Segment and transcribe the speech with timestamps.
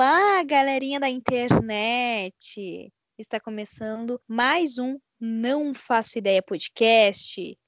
[0.00, 2.92] Olá, galerinha da internet!
[3.18, 7.58] Está começando mais um Não Faço Ideia Podcast.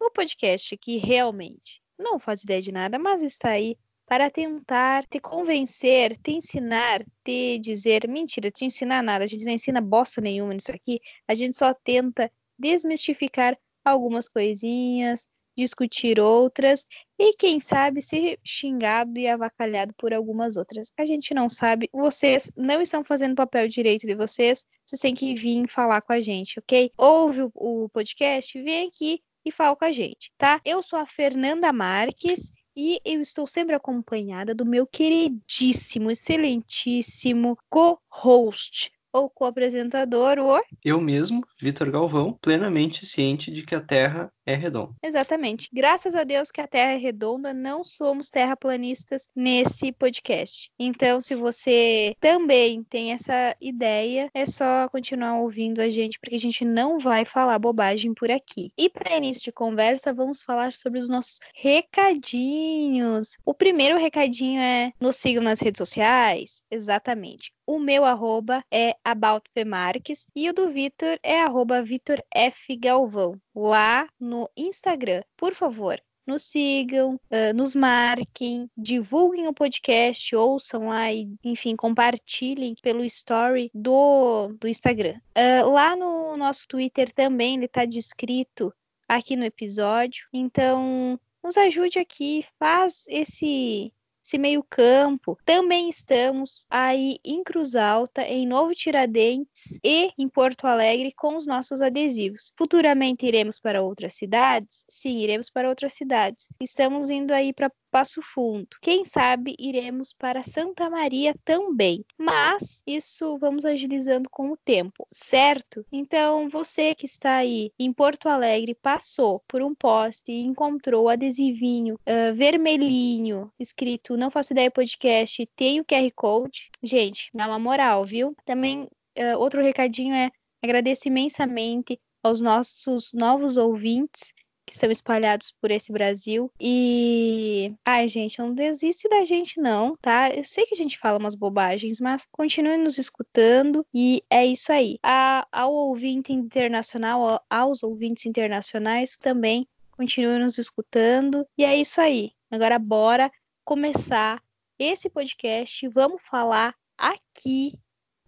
[0.00, 3.76] O podcast que realmente não faz ideia de nada, mas está aí
[4.08, 9.22] para tentar te convencer, te ensinar, te dizer mentira, te ensinar nada.
[9.22, 11.00] A gente não ensina bosta nenhuma nisso aqui.
[11.28, 15.28] A gente só tenta desmistificar algumas coisinhas,
[15.62, 16.86] discutir outras
[17.18, 20.92] e, quem sabe, ser xingado e avacalhado por algumas outras.
[20.96, 25.14] A gente não sabe, vocês não estão fazendo o papel direito de vocês, vocês têm
[25.14, 26.90] que vir falar com a gente, ok?
[26.96, 30.60] Ouve o, o podcast, vem aqui e fala com a gente, tá?
[30.64, 38.92] Eu sou a Fernanda Marques e eu estou sempre acompanhada do meu queridíssimo, excelentíssimo co-host,
[39.12, 40.60] ou co-apresentador, o...
[40.84, 44.94] Eu mesmo, Vitor Galvão, plenamente ciente de que a Terra é redonda.
[45.02, 45.68] Exatamente.
[45.70, 50.70] Graças a Deus que a Terra é redonda, não somos terraplanistas nesse podcast.
[50.78, 56.38] Então, se você também tem essa ideia, é só continuar ouvindo a gente, porque a
[56.38, 58.72] gente não vai falar bobagem por aqui.
[58.78, 63.36] E para início de conversa, vamos falar sobre os nossos recadinhos.
[63.44, 66.62] O primeiro recadinho é: nos sigam nas redes sociais.
[66.70, 67.52] Exatamente.
[67.66, 72.74] O meu arroba é aboutfemarques e o do Vitor é arroba Vitor F.
[72.78, 73.38] Galvão.
[73.60, 75.24] Lá no Instagram.
[75.36, 82.76] Por favor, nos sigam, uh, nos marquem, divulguem o podcast, ouçam lá e, enfim, compartilhem
[82.80, 85.18] pelo story do, do Instagram.
[85.36, 88.72] Uh, lá no nosso Twitter também ele está descrito
[89.08, 90.28] aqui no episódio.
[90.32, 93.92] Então, nos ajude aqui, faz esse
[94.28, 95.38] esse meio-campo.
[95.44, 101.46] Também estamos aí em Cruz Alta, em Novo Tiradentes e em Porto Alegre com os
[101.46, 102.52] nossos adesivos.
[102.56, 104.84] Futuramente iremos para outras cidades?
[104.88, 106.46] Sim, iremos para outras cidades.
[106.60, 108.68] Estamos indo aí para Passo Fundo.
[108.80, 112.04] Quem sabe iremos para Santa Maria também.
[112.16, 115.84] Mas isso vamos agilizando com o tempo, certo?
[115.92, 121.08] Então, você que está aí em Porto Alegre, passou por um poste e encontrou o
[121.08, 126.70] adesivinho uh, vermelhinho escrito Não Faço Ideia Podcast, tem o QR Code.
[126.82, 128.34] Gente, dá uma moral, viu?
[128.44, 128.84] Também,
[129.18, 130.30] uh, outro recadinho é
[130.62, 134.34] agradeço imensamente aos nossos novos ouvintes
[134.68, 136.52] que estão espalhados por esse Brasil.
[136.60, 137.74] E.
[137.84, 140.30] Ai, gente, não desiste da gente, não, tá?
[140.30, 144.70] Eu sei que a gente fala umas bobagens, mas continue nos escutando e é isso
[144.72, 144.98] aí.
[145.02, 151.46] A, ao ouvinte internacional, aos ouvintes internacionais também, continue nos escutando.
[151.56, 152.32] E é isso aí.
[152.50, 153.30] Agora, bora
[153.64, 154.42] começar
[154.78, 155.88] esse podcast.
[155.88, 157.72] Vamos falar aqui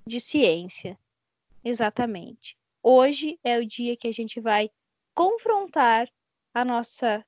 [0.07, 0.99] de ciência.
[1.65, 2.57] Exatamente.
[2.83, 4.71] Hoje é o dia que a gente vai
[5.15, 6.09] confrontar
[6.55, 7.25] a nossa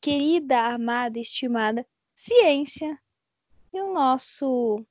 [0.00, 2.98] querida, amada, estimada ciência
[3.72, 4.84] e o nosso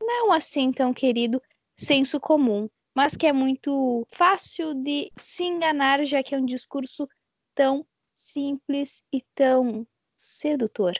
[0.00, 1.40] não assim tão querido
[1.76, 7.08] senso comum, mas que é muito fácil de se enganar, já que é um discurso
[7.54, 10.94] tão simples e tão sedutor.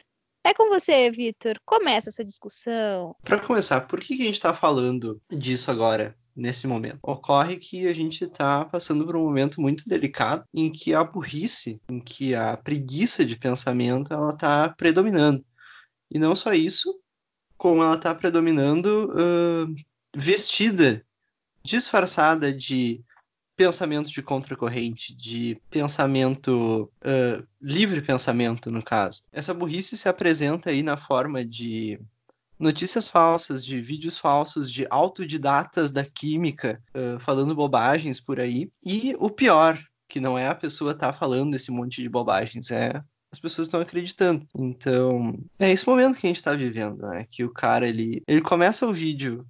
[0.45, 1.61] É com você, Vitor.
[1.65, 3.15] Começa essa discussão.
[3.23, 6.17] Para começar, por que a gente está falando disso agora?
[6.35, 6.99] Nesse momento.
[7.03, 11.81] Ocorre que a gente está passando por um momento muito delicado em que a burrice,
[11.89, 15.45] em que a preguiça de pensamento, ela está predominando.
[16.11, 16.99] E não só isso,
[17.57, 19.75] como ela está predominando uh,
[20.17, 21.05] vestida,
[21.65, 23.03] disfarçada de
[23.57, 29.23] pensamento de contracorrente, de pensamento uh, livre pensamento, no caso.
[29.31, 32.01] Essa burrice se apresenta aí na forma de
[32.63, 38.71] notícias falsas, de vídeos falsos, de autodidatas da química uh, falando bobagens por aí.
[38.85, 39.77] E o pior,
[40.09, 43.03] que não é a pessoa estar tá falando esse monte de bobagens, é
[43.33, 44.47] as pessoas estão acreditando.
[44.55, 47.27] Então, é esse momento que a gente está vivendo, né?
[47.31, 49.45] Que o cara, ele, ele começa o vídeo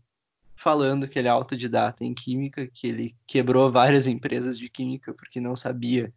[0.56, 5.40] falando que ele é autodidata em química, que ele quebrou várias empresas de química porque
[5.40, 6.14] não sabia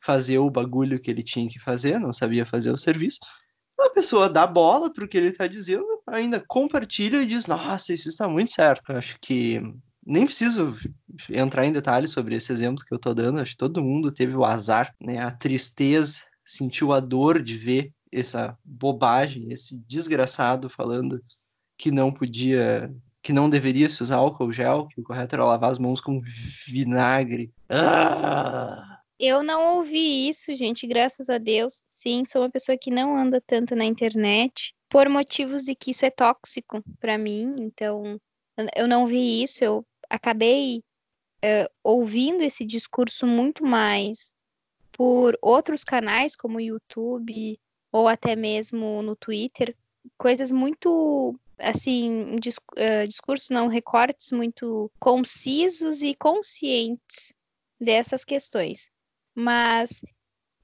[0.00, 3.20] fazer o bagulho que ele tinha que fazer, não sabia fazer o serviço.
[3.80, 7.92] A pessoa dá bola para o que ele está dizendo, ainda compartilha e diz: Nossa,
[7.92, 8.92] isso está muito certo.
[8.92, 9.60] Acho que
[10.06, 10.76] nem preciso
[11.30, 13.40] entrar em detalhes sobre esse exemplo que eu estou dando.
[13.40, 15.18] Acho que todo mundo teve o azar, né?
[15.18, 21.20] a tristeza, sentiu a dor de ver essa bobagem, esse desgraçado falando
[21.76, 22.90] que não podia,
[23.22, 26.20] que não deveria se usar álcool gel, que o correto era lavar as mãos com
[26.66, 27.52] vinagre.
[27.68, 29.00] Ah!
[29.18, 31.82] Eu não ouvi isso, gente, graças a Deus.
[31.88, 36.04] Sim, sou uma pessoa que não anda tanto na internet por motivos de que isso
[36.04, 37.54] é tóxico para mim.
[37.58, 38.20] Então,
[38.74, 39.64] eu não vi isso.
[39.64, 40.82] Eu acabei
[41.44, 44.32] uh, ouvindo esse discurso muito mais
[44.92, 47.58] por outros canais, como o YouTube
[47.92, 49.76] ou até mesmo no Twitter,
[50.18, 57.32] coisas muito assim, dis, uh, discursos, não, recortes muito concisos e conscientes
[57.80, 58.90] dessas questões.
[59.34, 60.02] Mas,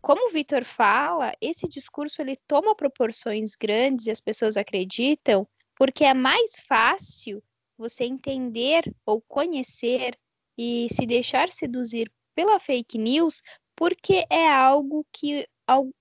[0.02, 5.46] como o Vitor fala, esse discurso ele toma proporções grandes e as pessoas acreditam
[5.76, 7.42] porque é mais fácil
[7.78, 10.18] você entender ou conhecer
[10.58, 13.42] e se deixar seduzir pela fake news,
[13.76, 15.46] porque é algo que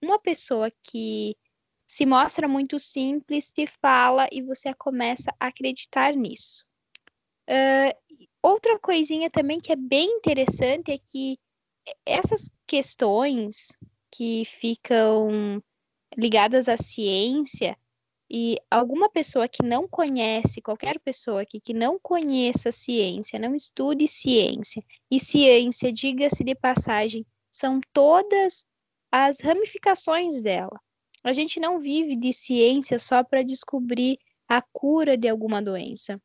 [0.02, 1.36] uma pessoa que
[1.88, 6.64] se mostra muito simples, te fala e você começa a acreditar nisso.
[7.50, 11.38] Uh, outra coisinha também que é bem interessante é que
[12.06, 13.70] essas questões
[14.12, 15.62] que ficam
[16.18, 17.78] ligadas à ciência
[18.30, 24.08] e alguma pessoa que não conhece, qualquer pessoa aqui que não conheça ciência, não estude
[24.08, 28.66] ciência, e ciência, diga-se de passagem, são todas
[29.12, 30.80] as ramificações dela.
[31.24, 34.18] A gente não vive de ciência só para descobrir
[34.48, 36.22] a cura de alguma doença.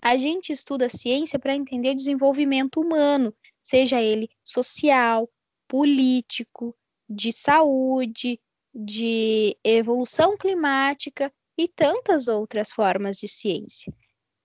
[0.00, 5.28] A gente estuda ciência para entender desenvolvimento humano, seja ele social,
[5.68, 6.74] político,
[7.10, 8.40] de saúde,
[8.72, 13.92] de evolução climática e tantas outras formas de ciência.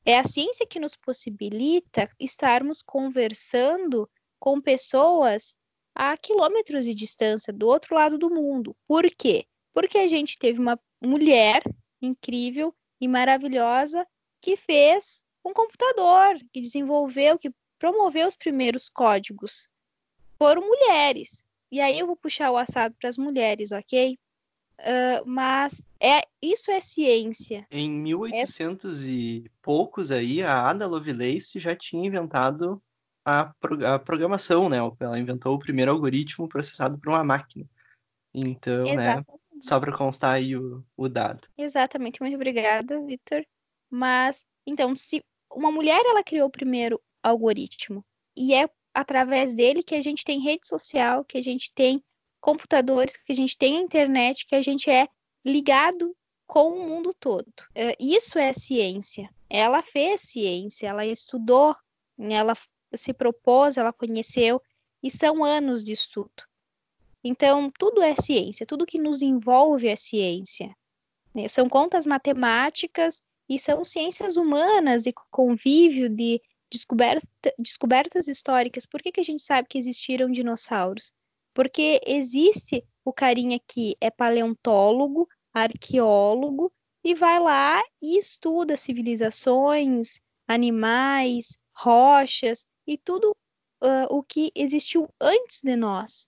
[0.04, 4.10] É a ciência que nos possibilita estarmos conversando
[4.40, 5.56] com pessoas
[5.94, 8.76] a quilômetros de distância do outro lado do mundo.
[8.88, 9.46] Por quê?
[9.74, 11.62] Porque a gente teve uma mulher
[12.02, 14.06] incrível e maravilhosa
[14.42, 19.70] que fez um computador, que desenvolveu, que promoveu os primeiros códigos.
[20.38, 21.45] Foram mulheres.
[21.72, 24.18] E aí eu vou puxar o assado para as mulheres, ok?
[24.80, 27.66] Uh, mas é isso é ciência.
[27.72, 29.12] Em 1800 é...
[29.12, 32.82] e poucos aí, a Ada Lovelace já tinha inventado
[33.24, 34.78] a, pro, a programação, né?
[35.00, 37.66] Ela inventou o primeiro algoritmo processado por uma máquina.
[38.34, 39.32] Então, né, Exatamente.
[39.32, 39.60] né?
[39.62, 41.48] Só para constar aí o, o dado.
[41.58, 43.46] Exatamente, muito obrigada, Victor.
[43.90, 49.94] Mas, então, se uma mulher ela criou o primeiro algoritmo e é através dele que
[49.94, 52.02] a gente tem rede social, que a gente tem
[52.40, 55.10] computadores, que a gente tem internet, que a gente é
[55.44, 56.16] ligado
[56.48, 57.50] com o mundo todo.
[57.72, 59.30] Uh, isso é ciência.
[59.50, 61.76] Ela fez ciência, ela estudou,
[62.18, 62.54] ela
[62.96, 64.62] se propôs, ela conheceu,
[65.04, 66.44] e são anos de estudo.
[67.22, 70.74] Então, tudo é ciência, tudo que nos envolve é ciência.
[71.34, 71.50] Né?
[71.50, 76.42] São contas matemáticas e são ciências humanas e convívio de
[76.76, 77.28] descoberta,
[77.58, 78.86] descobertas históricas.
[78.86, 81.14] Por que, que a gente sabe que existiram dinossauros?
[81.54, 86.72] Porque existe o carinha que é paleontólogo, arqueólogo,
[87.04, 93.32] e vai lá e estuda civilizações, animais, rochas e tudo
[93.82, 96.28] uh, o que existiu antes de nós.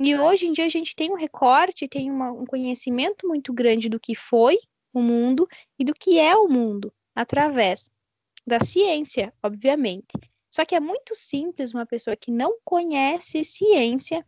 [0.00, 3.88] E hoje em dia a gente tem um recorte, tem uma, um conhecimento muito grande
[3.88, 4.58] do que foi
[4.92, 5.48] o mundo
[5.78, 7.90] e do que é o mundo, através
[8.46, 10.12] da ciência, obviamente.
[10.50, 14.24] Só que é muito simples uma pessoa que não conhece ciência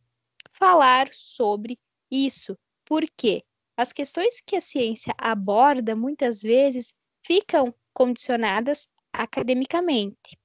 [0.53, 1.79] falar sobre
[2.11, 2.59] isso.
[2.85, 3.45] Por quê?
[3.77, 10.39] As questões que a ciência aborda muitas vezes ficam condicionadas academicamente.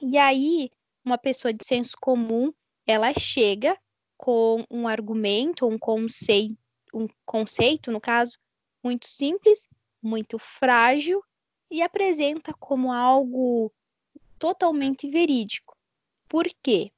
[0.00, 0.70] E aí,
[1.04, 2.52] uma pessoa de senso comum,
[2.86, 3.78] ela chega
[4.16, 6.56] com um argumento, um conceito,
[6.94, 8.38] um conceito, no caso,
[8.82, 9.68] muito simples,
[10.02, 11.22] muito frágil
[11.70, 13.72] e apresenta como algo
[14.38, 15.76] totalmente verídico.
[16.28, 16.92] Por quê?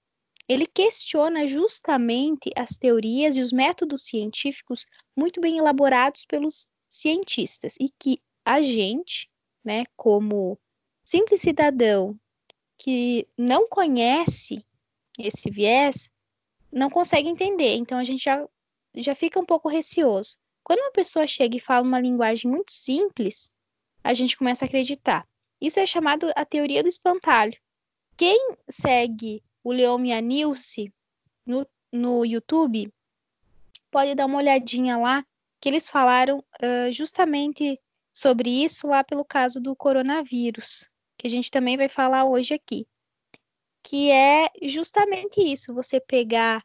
[0.48, 4.84] Ele questiona justamente as teorias e os métodos científicos
[5.16, 9.30] muito bem elaborados pelos cientistas e que a gente,
[9.64, 10.58] né, como
[11.04, 12.18] simples cidadão
[12.76, 14.64] que não conhece
[15.18, 16.10] esse viés,
[16.72, 17.74] não consegue entender.
[17.76, 18.48] Então a gente já,
[18.96, 20.36] já fica um pouco receoso.
[20.64, 23.52] Quando uma pessoa chega e fala uma linguagem muito simples,
[24.02, 25.26] a gente começa a acreditar.
[25.60, 27.56] Isso é chamado a teoria do espantalho.
[28.16, 30.92] Quem segue o Leon e Nilce
[31.44, 32.92] no, no YouTube
[33.90, 35.24] pode dar uma olhadinha lá,
[35.60, 37.78] que eles falaram uh, justamente
[38.12, 40.88] sobre isso lá pelo caso do coronavírus,
[41.18, 42.86] que a gente também vai falar hoje aqui
[43.82, 46.64] que é justamente isso, você pegar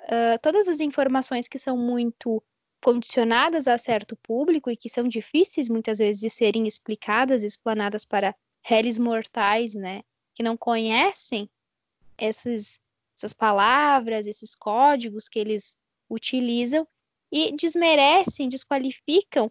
[0.00, 2.42] uh, todas as informações que são muito
[2.84, 8.36] condicionadas a certo público e que são difíceis muitas vezes de serem explicadas, explanadas para
[8.62, 10.02] réis mortais, né,
[10.34, 11.48] que não conhecem
[12.18, 12.78] esses,
[13.16, 15.78] essas palavras, esses códigos que eles
[16.10, 16.86] utilizam
[17.32, 19.50] e desmerecem, desqualificam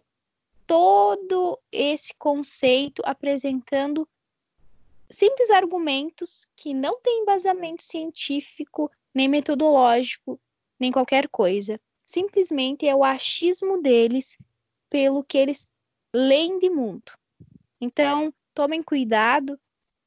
[0.64, 4.08] todo esse conceito apresentando
[5.10, 10.40] simples argumentos que não têm embasamento científico, nem metodológico,
[10.78, 11.80] nem qualquer coisa.
[12.04, 14.38] Simplesmente é o achismo deles
[14.90, 15.66] pelo que eles
[16.14, 17.12] leem de mundo.
[17.80, 19.58] Então, tomem cuidado.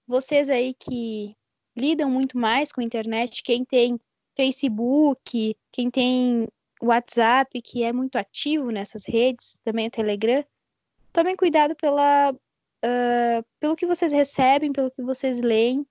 [0.07, 1.35] Vocês aí que
[1.75, 3.99] lidam muito mais com a internet, quem tem
[4.35, 6.47] Facebook, quem tem
[6.81, 10.45] WhatsApp, que é muito ativo nessas redes, também o Telegram,
[11.11, 15.85] tomem cuidado pela, uh, pelo que vocês recebem, pelo que vocês leem,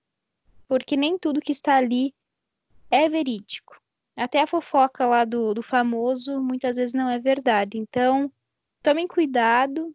[0.68, 2.14] porque nem tudo que está ali
[2.90, 3.80] é verídico.
[4.16, 7.76] Até a fofoca lá do, do famoso muitas vezes não é verdade.
[7.76, 8.32] Então,
[8.82, 9.94] tomem cuidado.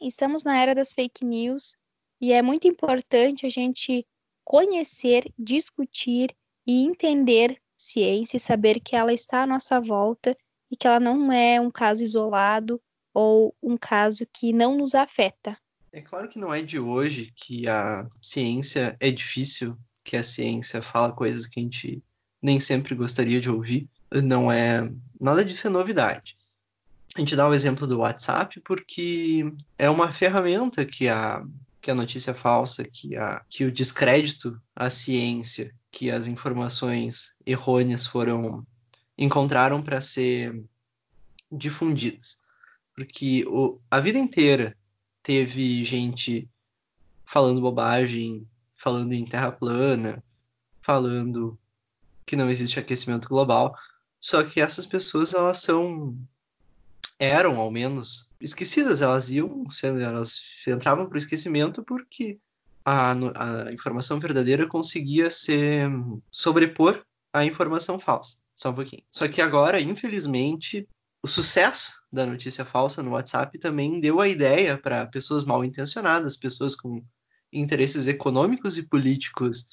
[0.00, 1.76] Estamos na era das fake news
[2.20, 4.06] e é muito importante a gente
[4.44, 6.34] conhecer, discutir
[6.66, 10.36] e entender ciência e saber que ela está à nossa volta
[10.70, 12.80] e que ela não é um caso isolado
[13.12, 15.58] ou um caso que não nos afeta.
[15.92, 20.82] É claro que não é de hoje que a ciência é difícil, que a ciência
[20.82, 22.02] fala coisas que a gente
[22.44, 23.88] nem sempre gostaria de ouvir.
[24.12, 24.86] Não é
[25.18, 26.36] nada disso é novidade.
[27.16, 31.42] A gente dá o exemplo do WhatsApp porque é uma ferramenta que a
[31.80, 38.06] que a notícia falsa, que a que o descrédito à ciência que as informações errôneas
[38.06, 38.66] foram
[39.16, 40.62] encontraram para ser
[41.50, 42.38] difundidas.
[42.94, 44.76] Porque o, a vida inteira
[45.22, 46.46] teve gente
[47.24, 48.46] falando bobagem,
[48.76, 50.22] falando em terra plana,
[50.82, 51.58] falando
[52.26, 53.74] que não existe aquecimento global.
[54.20, 56.16] Só que essas pessoas elas são
[57.18, 62.38] eram ao menos esquecidas, elas iam, elas entravam para o esquecimento porque
[62.84, 65.56] a, a informação verdadeira conseguia se
[66.30, 68.38] sobrepor à informação falsa.
[68.54, 69.02] Só um pouquinho.
[69.10, 70.88] Só que agora, infelizmente,
[71.22, 76.36] o sucesso da notícia falsa no WhatsApp também deu a ideia para pessoas mal intencionadas,
[76.36, 77.02] pessoas com
[77.52, 79.68] interesses econômicos e políticos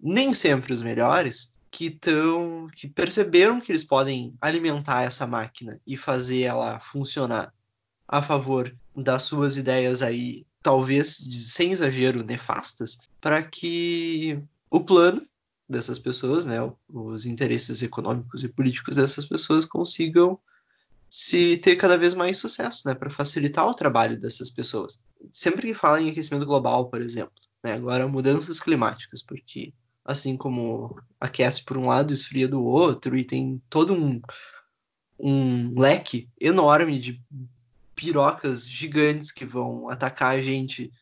[0.00, 5.96] nem sempre os melhores, que tão, que perceberam que eles podem alimentar essa máquina e
[5.96, 7.52] fazer ela funcionar
[8.06, 14.38] a favor das suas ideias aí talvez sem exagero, nefastas, para que
[14.70, 15.20] o plano
[15.68, 20.38] dessas pessoas, né, os interesses econômicos e políticos dessas pessoas consigam
[21.08, 25.00] se ter cada vez mais sucesso, né, para facilitar o trabalho dessas pessoas.
[25.32, 31.00] Sempre que fala em aquecimento global, por exemplo, né, agora mudanças climáticas, porque assim como
[31.18, 34.20] aquece por um lado, esfria do outro, e tem todo um,
[35.18, 37.20] um leque enorme de
[37.94, 40.92] pirocas gigantes que vão atacar a gente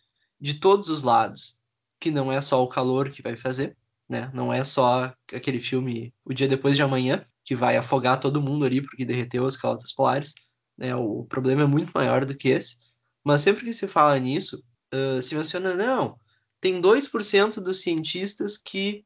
[0.41, 1.57] de todos os lados,
[1.99, 3.77] que não é só o calor que vai fazer,
[4.09, 4.31] né?
[4.35, 8.65] Não é só aquele filme O Dia Depois de Amanhã, que vai afogar todo mundo
[8.65, 10.35] ali porque derreteu as calotas polares,
[10.77, 10.95] né?
[10.95, 12.77] O problema é muito maior do que esse.
[13.25, 16.19] Mas sempre que se fala nisso, uh, se menciona, não,
[16.63, 19.05] tem 2% dos cientistas que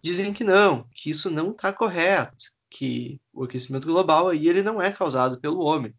[0.00, 4.80] dizem que não, que isso não está correto, que o aquecimento global aí ele não
[4.80, 5.92] é causado pelo homem.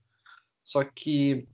[0.64, 1.46] Só que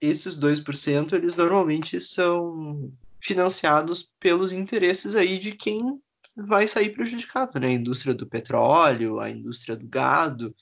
[0.00, 6.00] esses 2% eles normalmente são financiados pelos interesses aí de quem
[6.36, 7.66] vai sair prejudicado, né?
[7.66, 10.54] A indústria do petróleo, a indústria do gado,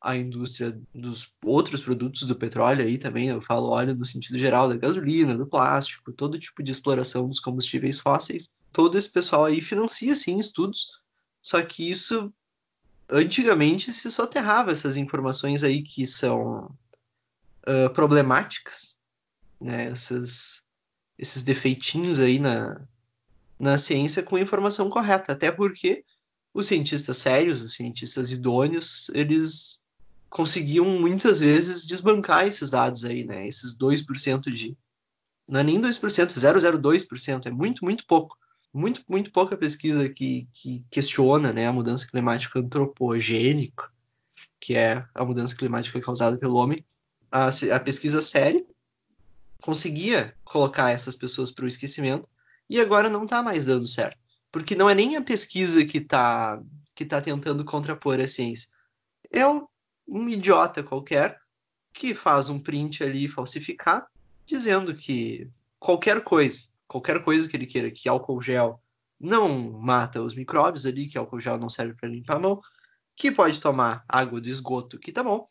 [0.00, 4.68] a indústria dos outros produtos do petróleo aí também, eu falo óleo no sentido geral
[4.68, 8.48] da gasolina, do plástico, todo tipo de exploração dos combustíveis fósseis.
[8.72, 10.86] Todo esse pessoal aí financia sim estudos,
[11.42, 12.32] só que isso
[13.10, 16.66] antigamente se soterrava essas informações aí que são
[17.66, 18.96] uh, problemáticas,
[19.60, 20.62] né, essas,
[21.18, 22.80] esses defeitinhos aí na,
[23.58, 26.04] na ciência com informação correta, até porque
[26.54, 29.82] os cientistas sérios, os cientistas idôneos, eles
[30.28, 34.76] conseguiam muitas vezes desbancar esses dados aí, né, esses 2% de...
[35.46, 38.36] Não é nem 2%, 0,02%, é muito, muito pouco.
[38.72, 43.90] Muito, muito pouca pesquisa que, que questiona né, a mudança climática antropogênica,
[44.60, 46.84] que é a mudança climática causada pelo homem,
[47.32, 48.62] a, a pesquisa séria,
[49.62, 52.28] conseguia colocar essas pessoas para o esquecimento,
[52.68, 54.18] e agora não está mais dando certo.
[54.52, 56.60] Porque não é nem a pesquisa que está
[56.94, 58.68] que tá tentando contrapor a ciência.
[59.30, 59.46] É
[60.08, 61.38] um idiota qualquer
[61.92, 64.06] que faz um print ali falsificado,
[64.46, 68.80] dizendo que qualquer coisa, qualquer coisa que ele queira, que álcool gel
[69.20, 72.60] não mata os micróbios ali, que álcool gel não serve para limpar a mão,
[73.14, 75.46] que pode tomar água do esgoto, que tá bom,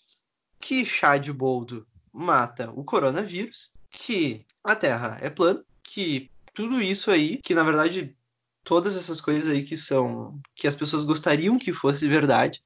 [0.60, 7.12] que chá de boldo mata o coronavírus, que a Terra é plana, que tudo isso
[7.12, 8.16] aí, que na verdade
[8.64, 12.64] todas essas coisas aí que são que as pessoas gostariam que fosse verdade,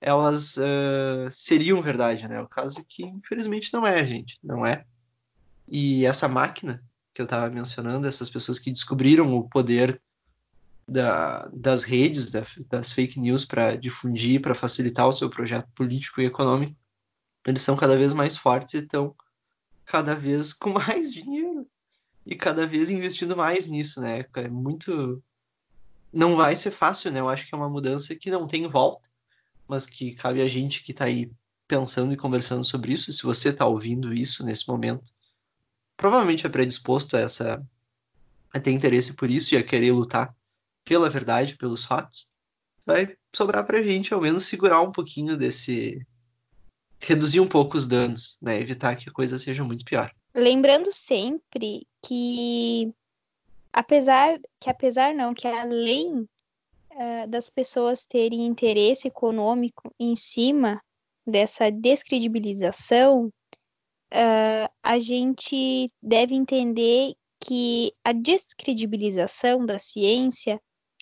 [0.00, 2.40] elas uh, seriam verdade, né?
[2.40, 4.84] O caso que infelizmente não é, gente, não é.
[5.68, 6.82] E essa máquina
[7.14, 10.00] que eu estava mencionando, essas pessoas que descobriram o poder
[10.86, 16.20] da, das redes, da, das fake news para difundir, para facilitar o seu projeto político
[16.20, 16.76] e econômico,
[17.46, 19.14] eles são cada vez mais fortes e estão
[19.84, 21.66] cada vez com mais dinheiro.
[22.26, 24.24] e cada vez investindo mais nisso, né?
[24.36, 25.22] É muito.
[26.12, 27.20] Não vai ser fácil, né?
[27.20, 29.08] Eu acho que é uma mudança que não tem volta,
[29.68, 31.30] mas que cabe a gente que está aí
[31.66, 33.10] pensando e conversando sobre isso.
[33.12, 35.04] Se você está ouvindo isso nesse momento,
[35.96, 37.64] provavelmente é predisposto a essa
[38.52, 40.34] a ter interesse por isso e a querer lutar
[40.84, 42.28] pela verdade, pelos fatos.
[42.86, 46.06] Vai sobrar pra gente ao menos segurar um pouquinho desse
[47.00, 48.60] reduzir um pouco os danos, né?
[48.60, 50.14] Evitar que a coisa seja muito pior.
[50.34, 52.92] Lembrando sempre que
[53.72, 56.28] apesar que apesar não que além
[56.94, 60.80] uh, das pessoas terem interesse econômico em cima
[61.26, 70.60] dessa descredibilização, uh, a gente deve entender que a descredibilização da ciência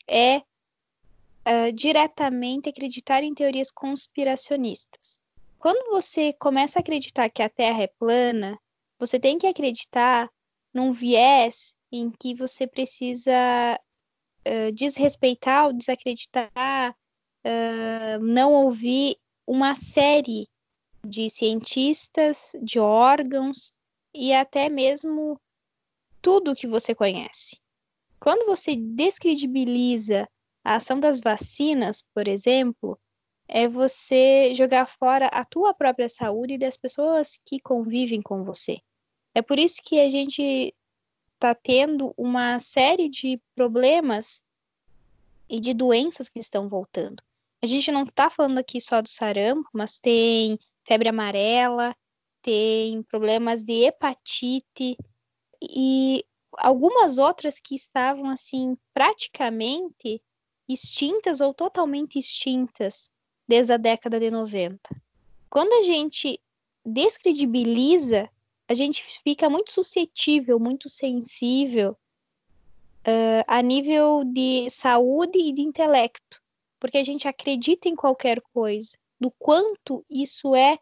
[0.09, 5.21] é uh, diretamente acreditar em teorias conspiracionistas.
[5.59, 8.59] Quando você começa a acreditar que a Terra é plana,
[8.99, 10.29] você tem que acreditar
[10.75, 13.79] num viés em que você precisa
[14.47, 16.95] uh, desrespeitar ou desacreditar,
[17.45, 20.49] uh, não ouvir uma série
[21.05, 23.73] de cientistas, de órgãos
[24.15, 25.41] e até mesmo
[26.21, 27.59] tudo que você conhece.
[28.21, 30.29] Quando você descredibiliza
[30.65, 32.99] a ação das vacinas, por exemplo,
[33.49, 38.79] é você jogar fora a tua própria saúde e das pessoas que convivem com você.
[39.35, 40.73] É por isso que a gente
[41.43, 44.41] está tendo uma série de problemas
[45.49, 47.21] e de doenças que estão voltando.
[47.61, 51.97] A gente não está falando aqui só do sarampo, mas tem febre amarela,
[52.41, 54.97] tem problemas de hepatite
[55.61, 56.25] e
[56.59, 60.23] algumas outras que estavam assim praticamente
[60.69, 63.11] extintas ou totalmente extintas
[63.49, 64.79] desde a década de 90.
[65.51, 66.41] Quando a gente
[66.85, 68.31] descredibiliza,
[68.73, 71.93] a gente fica muito suscetível, muito sensível
[73.07, 76.41] uh, a nível de saúde e de intelecto,
[76.81, 80.79] porque a gente acredita em qualquer coisa, do quanto isso é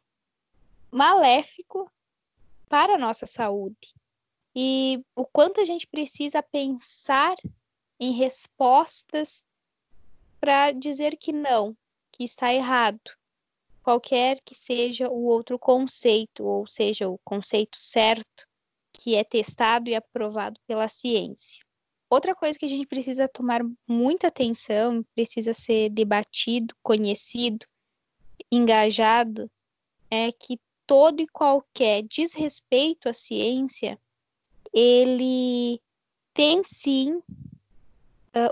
[0.88, 1.90] maléfico
[2.68, 3.92] para a nossa saúde.
[4.54, 7.34] E o quanto a gente precisa pensar
[7.98, 9.44] em respostas
[10.40, 11.76] para dizer que não,
[12.12, 13.00] que está errado,
[13.82, 18.46] qualquer que seja o outro conceito, ou seja, o conceito certo
[18.92, 21.64] que é testado e aprovado pela ciência.
[22.08, 27.64] Outra coisa que a gente precisa tomar muita atenção, precisa ser debatido, conhecido,
[28.50, 29.50] engajado,
[30.10, 33.96] é que todo e qualquer desrespeito à ciência
[34.72, 35.80] ele
[36.34, 37.22] tem sim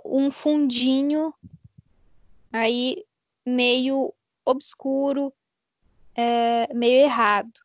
[0.04, 1.34] um fundinho
[2.52, 3.04] aí
[3.44, 4.14] meio
[4.50, 5.32] obscuro,
[6.16, 7.60] uh, meio errado.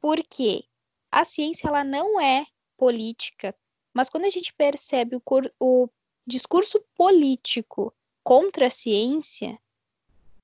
[0.00, 0.64] Por quê?
[1.10, 3.54] A ciência ela não é política,
[3.92, 5.22] mas quando a gente percebe o,
[5.58, 5.88] o
[6.26, 9.58] discurso político contra a ciência,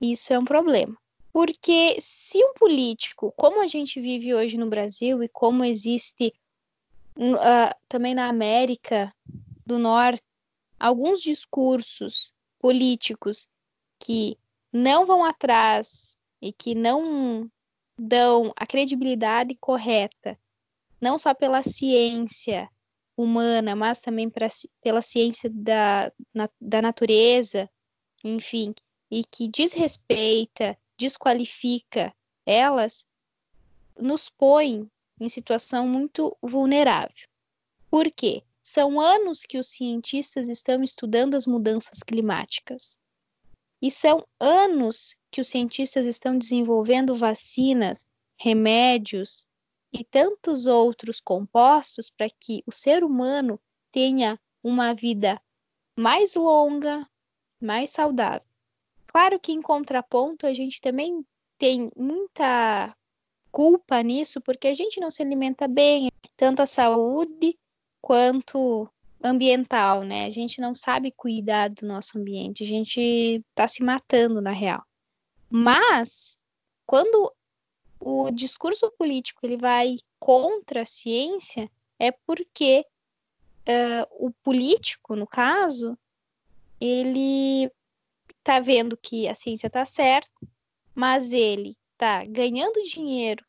[0.01, 0.97] isso é um problema.
[1.31, 6.33] Porque se um político, como a gente vive hoje no Brasil e como existe
[7.17, 9.13] uh, também na América
[9.65, 10.23] do Norte,
[10.79, 13.47] alguns discursos políticos
[13.99, 14.37] que
[14.75, 17.49] não vão atrás e que não
[17.97, 20.37] dão a credibilidade correta,
[20.99, 22.69] não só pela ciência
[23.15, 24.47] humana, mas também pra,
[24.81, 27.69] pela ciência da, na, da natureza,
[28.21, 28.75] enfim,
[29.09, 32.13] e que desrespeita, desqualifica
[32.45, 33.05] elas,
[33.97, 34.85] nos põe
[35.21, 37.29] em situação muito vulnerável.
[37.89, 38.43] Por quê?
[38.61, 42.99] São anos que os cientistas estão estudando as mudanças climáticas.
[43.81, 48.05] E são anos que os cientistas estão desenvolvendo vacinas,
[48.39, 49.45] remédios
[49.93, 53.59] e tantos outros compostos para que o ser humano
[53.91, 55.41] tenha uma vida
[55.97, 57.07] mais longa,
[57.61, 58.47] mais saudável.
[59.07, 61.25] Claro que, em contraponto, a gente também
[61.57, 62.95] tem muita
[63.51, 67.57] culpa nisso porque a gente não se alimenta bem, tanto a saúde
[68.01, 68.89] quanto
[69.25, 70.25] ambiental, né?
[70.25, 72.99] A gente não sabe cuidar do nosso ambiente, a gente
[73.49, 74.83] está se matando na real.
[75.49, 76.39] Mas
[76.85, 77.33] quando
[77.99, 82.85] o discurso político ele vai contra a ciência, é porque
[83.67, 85.97] uh, o político, no caso,
[86.79, 87.71] ele
[88.39, 90.29] está vendo que a ciência está certa,
[90.93, 93.43] mas ele está ganhando dinheiro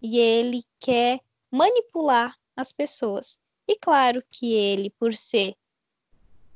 [0.00, 3.38] e ele quer manipular as pessoas.
[3.68, 5.54] E claro que ele, por ser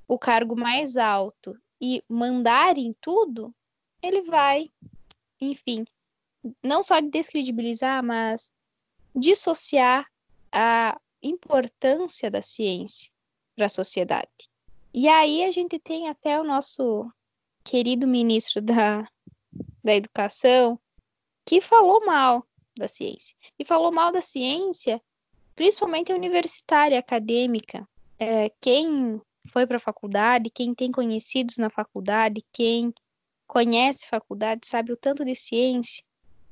[0.09, 3.55] o cargo mais alto e mandar em tudo,
[4.03, 4.73] ele vai,
[5.39, 5.85] enfim,
[6.63, 8.51] não só descredibilizar, mas
[9.15, 10.11] dissociar
[10.51, 13.13] a importância da ciência
[13.55, 14.51] para a sociedade.
[14.95, 17.11] E aí a gente tem até o nosso
[17.63, 19.07] querido ministro da,
[19.85, 20.81] da Educação
[21.45, 22.47] que falou mal
[22.77, 23.37] da ciência.
[23.59, 25.01] E falou mal da ciência,
[25.63, 27.89] principalmente universitária, acadêmica.
[28.19, 32.93] É, quem foi para a faculdade, quem tem conhecidos na faculdade, quem
[33.47, 36.03] conhece faculdade, sabe o tanto de ciência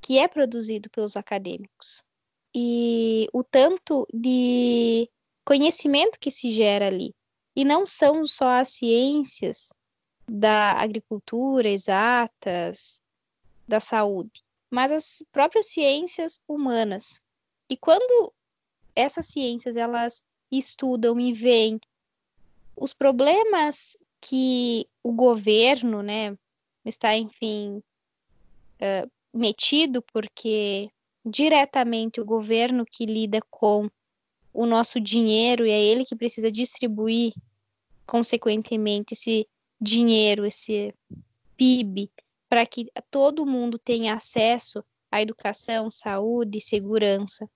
[0.01, 2.05] que é produzido pelos acadêmicos.
[2.55, 5.11] E o tanto de
[5.45, 7.13] conhecimento que se gera ali.
[7.57, 9.73] E não são só as ciências
[10.25, 13.03] da agricultura, exatas,
[13.67, 17.21] da saúde, mas as próprias ciências humanas.
[17.69, 18.33] E quando
[18.95, 21.81] essas ciências elas estudam e veem
[22.77, 26.37] os problemas que o governo, né,
[26.85, 27.83] está, enfim,
[28.81, 30.91] uh, metido, porque
[31.25, 33.89] diretamente o governo que lida com
[34.53, 37.33] o nosso dinheiro e é ele que precisa distribuir,
[38.07, 39.47] consequentemente, esse
[39.81, 40.95] dinheiro, esse
[41.57, 42.11] PIB,
[42.49, 47.49] para que todo mundo tenha acesso à educação, saúde e segurança.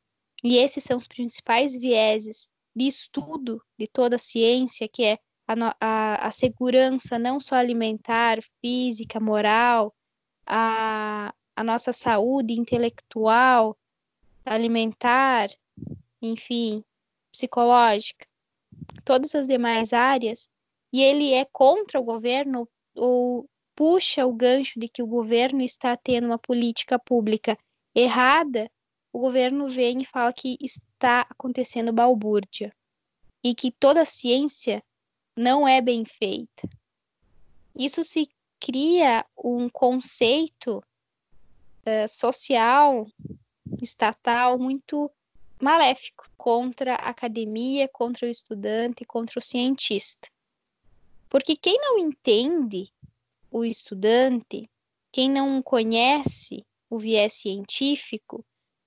[0.45, 5.55] E esses são os principais vieses de estudo de toda a ciência, que é a,
[5.81, 9.95] a, a segurança não só alimentar, física, moral,
[10.47, 13.75] a, a nossa saúde intelectual,
[14.45, 15.49] alimentar,
[16.21, 16.85] enfim,
[17.33, 18.27] psicológica,
[19.03, 20.49] todas as demais áreas,
[20.93, 25.97] e ele é contra o governo ou puxa o gancho de que o governo está
[25.97, 27.59] tendo uma política pública
[27.95, 28.71] errada,
[29.15, 32.75] o governo vem e fala que está acontecendo balbúrdia
[33.45, 34.83] e que toda a ciência
[35.37, 36.69] não é bem feita.
[37.77, 43.07] Isso se cria um conceito uh, social,
[43.81, 45.09] estatal, muito
[45.63, 50.29] maléfico contra a academia, contra o estudante, contra o cientista.
[51.29, 52.93] Porque quem não entende
[53.49, 54.69] o estudante,
[55.13, 58.45] quem não conhece o viés científico,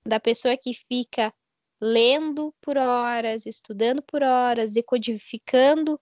[0.08, 1.32] da pessoa que fica
[1.80, 6.00] lendo por horas, estudando por horas, decodificando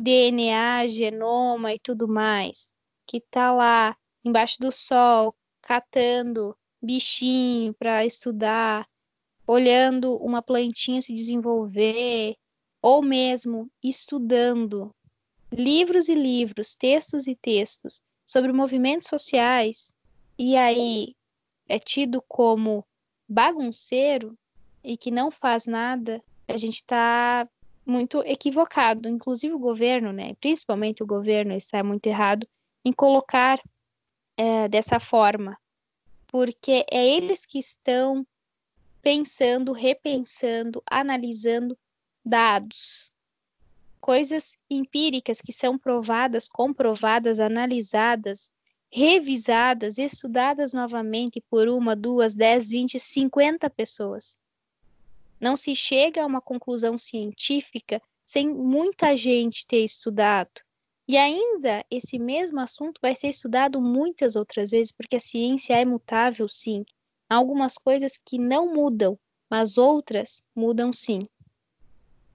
[0.00, 2.70] DNA, genoma e tudo mais,
[3.06, 8.88] que está lá embaixo do sol, catando bichinho para estudar,
[9.46, 12.36] olhando uma plantinha se desenvolver,
[12.80, 14.92] ou mesmo estudando
[15.52, 19.92] livros e livros, textos e textos sobre movimentos sociais,
[20.38, 21.14] e aí
[21.68, 22.84] é tido como
[23.32, 24.36] bagunceiro
[24.84, 27.48] e que não faz nada, a gente está
[27.84, 32.46] muito equivocado, inclusive o governo, né, principalmente o governo está muito errado
[32.84, 33.60] em colocar
[34.36, 35.58] é, dessa forma,
[36.26, 38.26] porque é eles que estão
[39.00, 41.76] pensando, repensando, analisando
[42.24, 43.12] dados,
[44.00, 48.50] coisas empíricas que são provadas, comprovadas, analisadas,
[48.92, 54.38] revisadas, estudadas novamente por uma, duas, dez, vinte, cinquenta pessoas.
[55.40, 60.60] Não se chega a uma conclusão científica sem muita gente ter estudado.
[61.08, 65.84] E ainda esse mesmo assunto vai ser estudado muitas outras vezes, porque a ciência é
[65.84, 66.84] mutável, sim.
[67.28, 69.18] Há algumas coisas que não mudam,
[69.50, 71.20] mas outras mudam sim.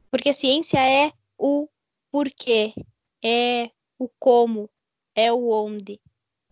[0.10, 1.70] Porque a ciência é o
[2.12, 2.74] porquê,
[3.24, 4.70] é o como,
[5.16, 6.00] é o onde.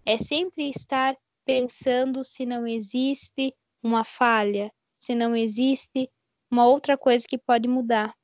[0.06, 6.10] É sempre estar pensando se não existe uma falha, se não existe
[6.50, 8.16] uma outra coisa que pode mudar.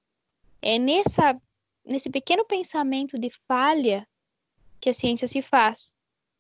[0.62, 1.40] É nessa,
[1.84, 4.08] nesse pequeno pensamento de falha
[4.80, 5.92] que a ciência se faz,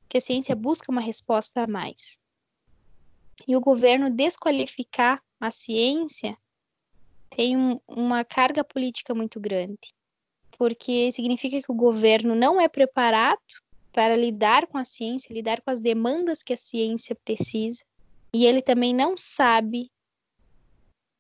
[0.08, 2.20] que a ciência busca uma resposta a mais.
[3.48, 6.38] E o governo desqualificar a ciência
[7.30, 9.94] tem um, uma carga política muito grande,
[10.58, 13.42] porque significa que o governo não é preparado
[13.92, 17.84] para lidar com a ciência, lidar com as demandas que a ciência precisa,
[18.34, 19.92] e ele também não sabe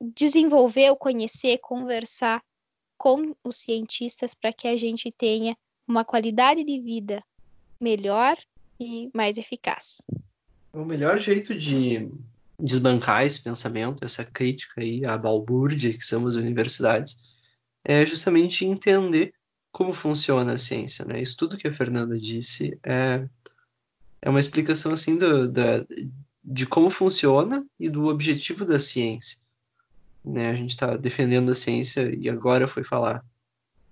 [0.02, 2.42] desenvolver, conhecer, conversar
[2.98, 5.56] com os cientistas para que a gente tenha
[5.88, 7.24] uma qualidade de vida
[7.80, 8.38] melhor
[8.80, 10.02] e mais eficaz.
[10.72, 12.10] O melhor jeito de
[12.60, 17.18] desbancar esse pensamento, essa crítica aí à balbúrdia que são as universidades,
[17.84, 19.34] é justamente entender
[19.72, 21.22] como funciona a ciência, né?
[21.22, 23.28] Isso tudo que a Fernanda disse é,
[24.22, 25.86] é uma explicação assim do, da,
[26.44, 29.42] de como funciona e do objetivo da ciência
[30.24, 30.52] né?
[30.52, 33.24] A gente está defendendo a ciência e agora foi falar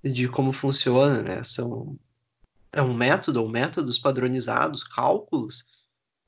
[0.04, 1.44] de como funciona, né?
[1.44, 1.98] São
[2.72, 5.66] é um método, ou métodos padronizados, cálculos.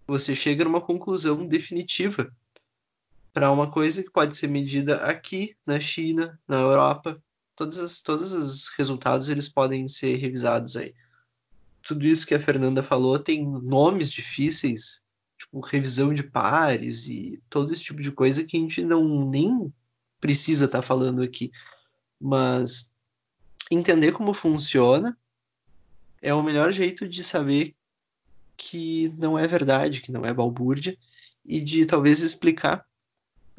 [0.07, 2.31] Você chega numa conclusão definitiva.
[3.33, 7.21] para uma coisa que pode ser medida aqui na China, na Europa.
[8.03, 10.95] Todos, os resultados eles podem ser revisados aí.
[11.83, 15.01] Tudo isso que a Fernanda falou tem nomes difíceis,
[15.37, 19.71] tipo revisão de pares e todo esse tipo de coisa que a gente não nem
[20.19, 21.51] precisa estar tá falando aqui.
[22.19, 22.91] Mas
[23.69, 25.17] entender como funciona
[26.21, 27.75] é o melhor jeito de saber
[28.57, 30.97] que não é verdade, que não é balbúrdia,
[31.43, 32.85] e de talvez explicar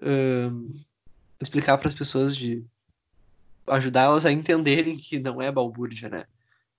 [0.01, 0.83] uh,
[1.41, 2.65] explicar para as pessoas de
[3.73, 6.27] ajudar elas a entenderem que não é balbúrdia, né?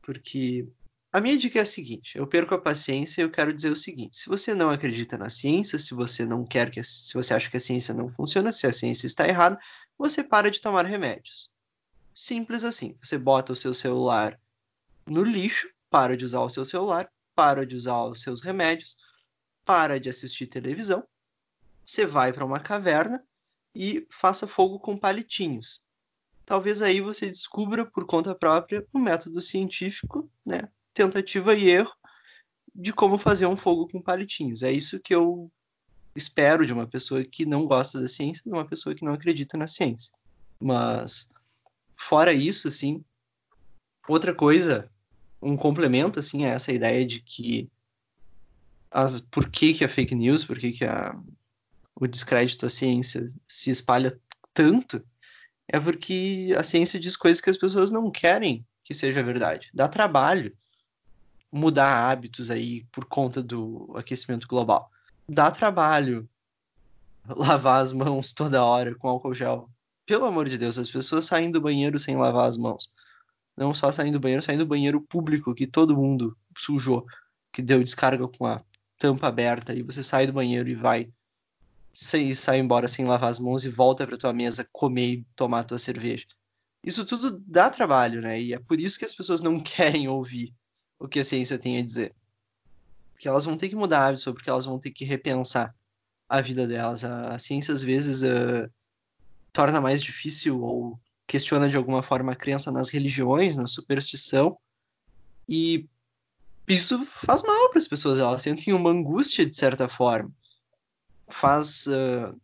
[0.02, 0.68] Porque
[1.12, 3.76] a minha dica é a seguinte: eu perco a paciência e eu quero dizer o
[3.76, 7.50] seguinte: se você não acredita na ciência, se você não quer que, se você acha
[7.50, 9.60] que a ciência não funciona, se a ciência está errada,
[9.98, 11.52] você para de tomar remédios.
[12.16, 12.98] Simples assim.
[13.02, 14.40] Você bota o seu celular
[15.06, 18.98] no lixo, para de usar o seu celular, para de usar os seus remédios,
[19.66, 21.06] para de assistir televisão,
[21.86, 23.24] você vai para uma caverna
[23.76, 25.84] e faça fogo com palitinhos.
[26.46, 30.68] Talvez aí você descubra por conta própria um método científico, né?
[30.94, 31.92] Tentativa e erro
[32.76, 34.64] de como fazer um fogo com palitinhos.
[34.64, 35.52] É isso que eu
[36.16, 39.58] espero de uma pessoa que não gosta da ciência, de uma pessoa que não acredita
[39.58, 40.14] na ciência.
[40.60, 41.30] Mas
[41.96, 43.04] fora isso, assim,
[44.08, 44.90] outra coisa
[45.44, 47.70] um complemento assim a essa ideia de que
[48.90, 51.16] as, por que, que a fake news, por que, que a,
[51.96, 54.20] o descrédito à ciência se espalha
[54.54, 55.04] tanto,
[55.68, 59.70] é porque a ciência diz coisas que as pessoas não querem que seja verdade.
[59.74, 60.56] Dá trabalho
[61.52, 64.92] mudar hábitos aí por conta do aquecimento global.
[65.28, 66.28] Dá trabalho
[67.28, 69.70] lavar as mãos toda hora com álcool gel.
[70.06, 72.92] Pelo amor de Deus, as pessoas saem do banheiro sem lavar as mãos.
[73.56, 77.06] Não só saindo do banheiro, saindo do banheiro público, que todo mundo sujou,
[77.54, 78.62] que deu descarga com a
[78.98, 81.10] tampa aberta, e você sai do banheiro e vai
[81.94, 85.64] e sai embora sem lavar as mãos e volta para tua mesa comer e tomar
[85.64, 86.26] tua cerveja.
[86.84, 88.42] Isso tudo dá trabalho, né?
[88.42, 90.54] E é por isso que as pessoas não querem ouvir
[91.00, 92.16] o que a ciência tem a dizer.
[93.14, 95.74] Porque elas vão ter que mudar hábitos, porque elas vão ter que repensar
[96.28, 97.04] a vida delas.
[97.04, 98.70] A, ciência, às vezes, uh,
[99.54, 104.58] torna mais difícil ou questiona de alguma forma a crença nas religiões, na superstição,
[105.48, 105.88] e
[106.68, 110.32] isso faz mal para as pessoas, elas sentem uma angústia de certa forma,
[111.28, 112.40] faz uh,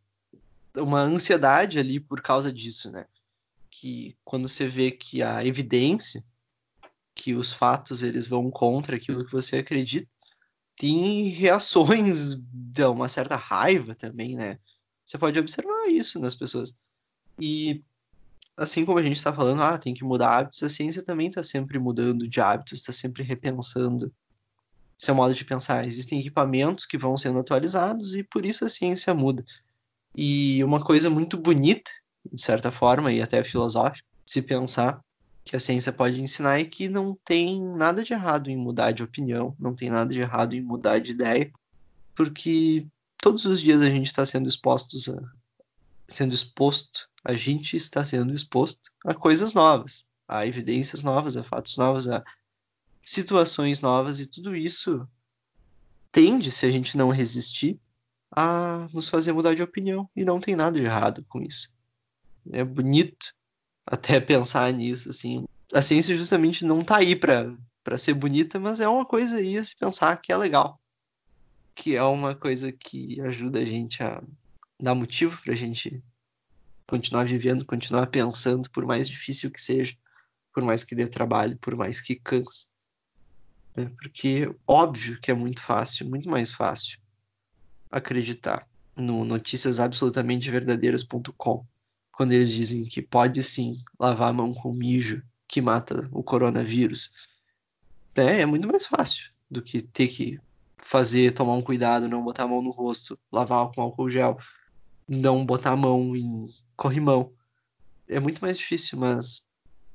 [0.76, 3.06] uma ansiedade ali por causa disso, né?
[3.70, 6.24] Que quando você vê que a evidência,
[7.14, 10.10] que os fatos eles vão contra aquilo que você acredita,
[10.78, 14.58] tem reações de uma certa raiva também, né?
[15.06, 16.74] Você pode observar isso nas pessoas.
[17.40, 17.84] E
[18.56, 21.42] assim como a gente está falando, ah, tem que mudar hábitos, a ciência também está
[21.42, 24.14] sempre mudando de hábitos, está sempre repensando
[25.00, 25.88] seu modo de pensar.
[25.88, 29.44] Existem equipamentos que vão sendo atualizados e por isso a ciência muda.
[30.16, 31.90] E uma coisa muito bonita,
[32.32, 35.00] de certa forma, e até filosófica, se pensar
[35.46, 39.02] que a ciência pode ensinar é que não tem nada de errado em mudar de
[39.02, 41.52] opinião, não tem nada de errado em mudar de ideia,
[42.16, 42.86] porque
[43.18, 45.20] todos os dias a gente está sendo expostos a,
[46.10, 51.78] sendo exposto a gente está sendo exposto a coisas novas, a evidências novas, a fatos
[51.78, 52.24] novos, a
[53.10, 55.08] situações novas, e tudo isso
[56.12, 57.80] tende, se a gente não resistir,
[58.30, 60.08] a nos fazer mudar de opinião.
[60.16, 61.72] E não tem nada de errado com isso.
[62.52, 63.34] É bonito
[63.84, 65.46] até pensar nisso, assim.
[65.74, 69.64] A ciência justamente não está aí para ser bonita, mas é uma coisa aí a
[69.64, 70.80] se pensar que é legal.
[71.74, 74.22] Que é uma coisa que ajuda a gente a
[74.80, 76.04] dar motivo para a gente
[76.88, 79.96] continuar vivendo, continuar pensando, por mais difícil que seja,
[80.54, 82.68] por mais que dê trabalho, por mais que canse.
[83.76, 83.92] Né?
[84.02, 87.00] Porque óbvio que é muito fácil, muito mais fácil
[87.90, 90.52] acreditar no noticiasobsolutamente
[92.12, 97.12] quando eles dizem que pode sim lavar a mão com mijo que mata o coronavírus.
[98.16, 100.40] É, é muito mais fácil do que ter que
[100.78, 104.38] fazer, tomar um cuidado, não botar a mão no rosto, lavar com álcool gel,
[105.08, 107.32] não botar a mão em corrimão.
[108.08, 109.46] É muito mais difícil, mas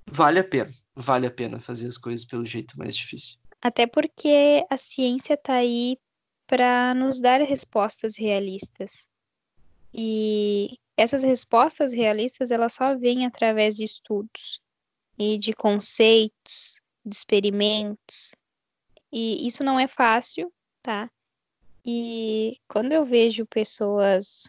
[0.07, 0.71] vale a pena.
[0.97, 3.39] Vale a pena fazer as coisas pelo jeito mais difícil.
[3.65, 5.99] Até porque a ciência está aí
[6.47, 9.09] para nos dar respostas realistas.
[9.93, 14.61] E essas respostas realistas elas só vêm através de estudos
[15.19, 18.35] e de conceitos, de experimentos.
[19.11, 21.11] E isso não é fácil, tá?
[21.87, 24.47] E quando eu vejo pessoas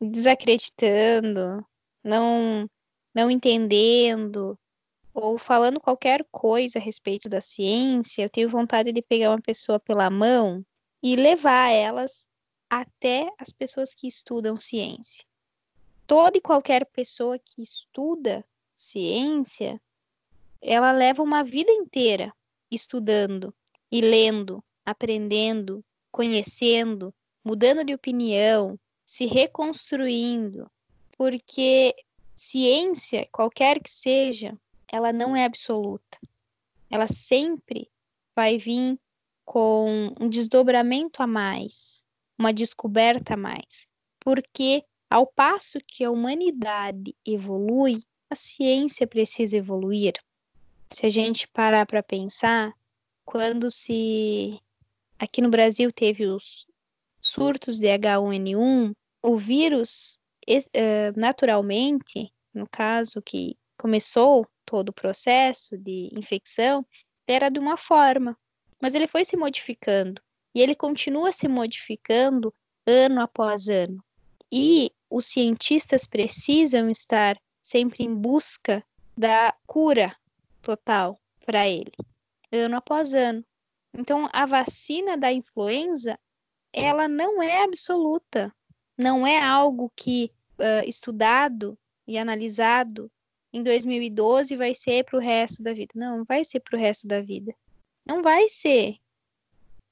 [0.00, 1.62] desacreditando,
[2.02, 2.66] não,
[3.14, 4.58] não entendendo,
[5.20, 9.80] ou falando qualquer coisa a respeito da ciência, eu tenho vontade de pegar uma pessoa
[9.80, 10.64] pela mão
[11.02, 12.28] e levar elas
[12.70, 15.24] até as pessoas que estudam ciência.
[16.06, 18.42] toda e qualquer pessoa que estuda
[18.74, 19.80] ciência,
[20.60, 22.32] ela leva uma vida inteira
[22.70, 23.54] estudando
[23.90, 27.12] e lendo, aprendendo, conhecendo,
[27.44, 30.70] mudando de opinião, se reconstruindo,
[31.16, 31.94] porque
[32.34, 34.56] ciência, qualquer que seja,
[34.90, 36.18] ela não é absoluta.
[36.90, 37.90] Ela sempre
[38.34, 38.98] vai vir
[39.44, 42.04] com um desdobramento a mais,
[42.38, 43.86] uma descoberta a mais,
[44.20, 50.14] porque ao passo que a humanidade evolui, a ciência precisa evoluir.
[50.92, 52.72] Se a gente parar para pensar,
[53.24, 54.60] quando se
[55.18, 56.66] aqui no Brasil teve os
[57.20, 66.10] surtos de H1N1, o vírus eh, naturalmente, no caso que começou todo o processo de
[66.12, 66.86] infecção,
[67.26, 68.36] era de uma forma,
[68.80, 70.20] mas ele foi se modificando
[70.54, 72.52] e ele continua se modificando
[72.86, 74.04] ano após ano.
[74.52, 78.84] E os cientistas precisam estar sempre em busca
[79.16, 80.14] da cura
[80.60, 81.92] total para ele,
[82.52, 83.42] ano após ano.
[83.94, 86.18] Então, a vacina da influenza,
[86.70, 88.54] ela não é absoluta,
[88.98, 93.10] não é algo que uh, estudado e analisado
[93.52, 95.92] em 2012 vai ser para o resto da vida.
[95.94, 97.54] Não, não vai ser para o resto da vida.
[98.04, 98.96] Não vai ser.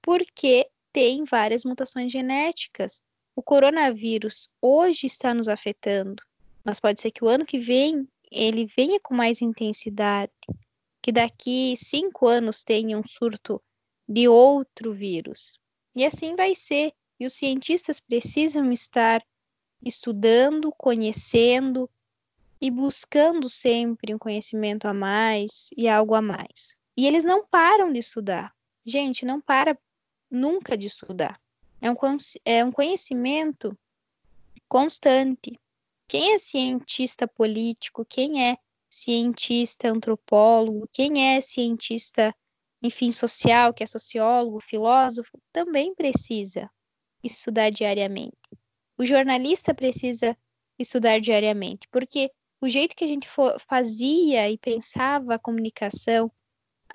[0.03, 3.03] Porque tem várias mutações genéticas.
[3.35, 6.23] O coronavírus hoje está nos afetando,
[6.65, 10.33] mas pode ser que o ano que vem ele venha com mais intensidade,
[11.03, 13.63] que daqui cinco anos tenha um surto
[14.09, 15.59] de outro vírus.
[15.95, 16.93] E assim vai ser.
[17.19, 19.25] E os cientistas precisam estar
[19.83, 21.89] estudando, conhecendo
[22.61, 26.77] e buscando sempre um conhecimento a mais e algo a mais.
[26.97, 28.55] E eles não param de estudar.
[28.85, 29.79] Gente, não para
[30.31, 31.41] nunca de estudar.
[31.81, 31.97] É um,
[32.45, 33.77] é um conhecimento
[34.69, 35.59] constante.
[36.09, 38.57] Quem é cientista político, quem é
[38.89, 42.35] cientista antropólogo, quem é cientista,
[42.83, 46.71] enfim, social, que é sociólogo, filósofo, também precisa
[47.23, 48.37] estudar diariamente.
[48.97, 50.37] O jornalista precisa
[50.79, 52.31] estudar diariamente, porque
[52.67, 53.29] o jeito que a gente
[53.69, 56.31] fazia e pensava a comunicação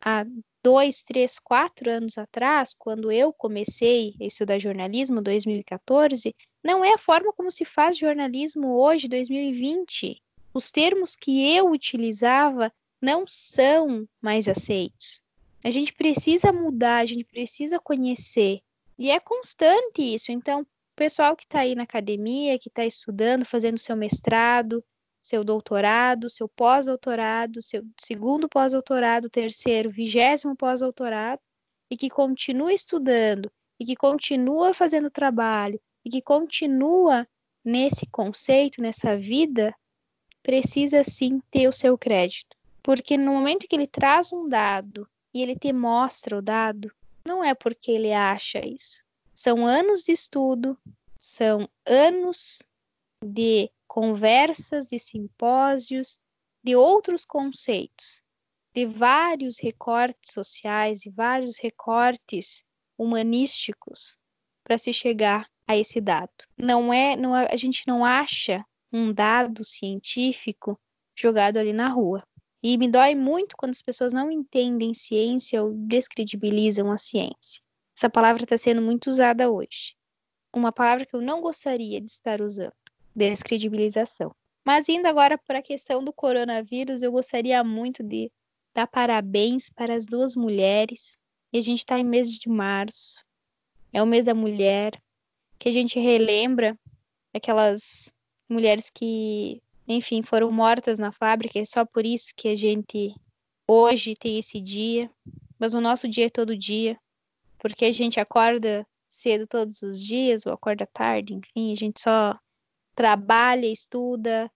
[0.02, 0.26] há
[0.62, 6.98] dois, três, quatro anos atrás, quando eu comecei a estudar jornalismo, 2014, não é a
[6.98, 10.22] forma como se faz jornalismo hoje, 2020.
[10.54, 15.22] Os termos que eu utilizava não são mais aceitos.
[15.64, 18.60] A gente precisa mudar, a gente precisa conhecer.
[19.00, 20.34] E é constante isso.
[20.34, 24.84] Então, o pessoal que está aí na academia, que está estudando, fazendo seu mestrado,
[25.22, 31.42] seu doutorado, seu pós-doutorado, seu segundo pós-doutorado, terceiro, vigésimo pós-doutorado,
[31.90, 37.28] e que continua estudando, e que continua fazendo trabalho, e que continua
[37.64, 39.76] nesse conceito, nessa vida,
[40.42, 42.58] precisa sim ter o seu crédito.
[42.82, 46.92] Porque no momento que ele traz um dado e ele te mostra o dado,
[47.24, 49.04] não é porque ele acha isso.
[49.36, 50.78] São anos de estudo,
[51.18, 52.64] são anos
[53.24, 56.18] de conversas, de simpósios,
[56.64, 58.24] de outros conceitos,
[58.74, 62.64] de vários recortes sociais e vários recortes
[62.98, 64.18] humanísticos
[64.64, 66.32] para se chegar a esse dado.
[66.58, 70.80] Não é, não, a gente não acha um dado científico
[71.14, 72.24] jogado ali na rua.
[72.64, 77.62] E me dói muito quando as pessoas não entendem ciência ou descredibilizam a ciência.
[77.98, 79.98] Essa palavra está sendo muito usada hoje.
[80.56, 82.81] Uma palavra que eu não gostaria de estar usando
[83.15, 84.32] descredibilização.
[84.65, 88.32] Mas indo agora para a questão do coronavírus, eu gostaria muito de
[88.74, 91.17] dar parabéns para as duas mulheres.
[91.52, 93.24] E a gente está em mês de março,
[93.91, 94.93] é o mês da mulher,
[95.60, 96.78] que a gente relembra
[97.34, 98.12] aquelas
[98.47, 103.13] mulheres que, enfim, foram mortas na fábrica, é só por isso que a gente
[103.67, 105.10] hoje tem esse dia,
[105.60, 106.97] mas o nosso dia é todo dia,
[107.60, 112.39] porque a gente acorda cedo todos os dias, ou acorda tarde, enfim, a gente só
[113.02, 114.52] trabalha, estuda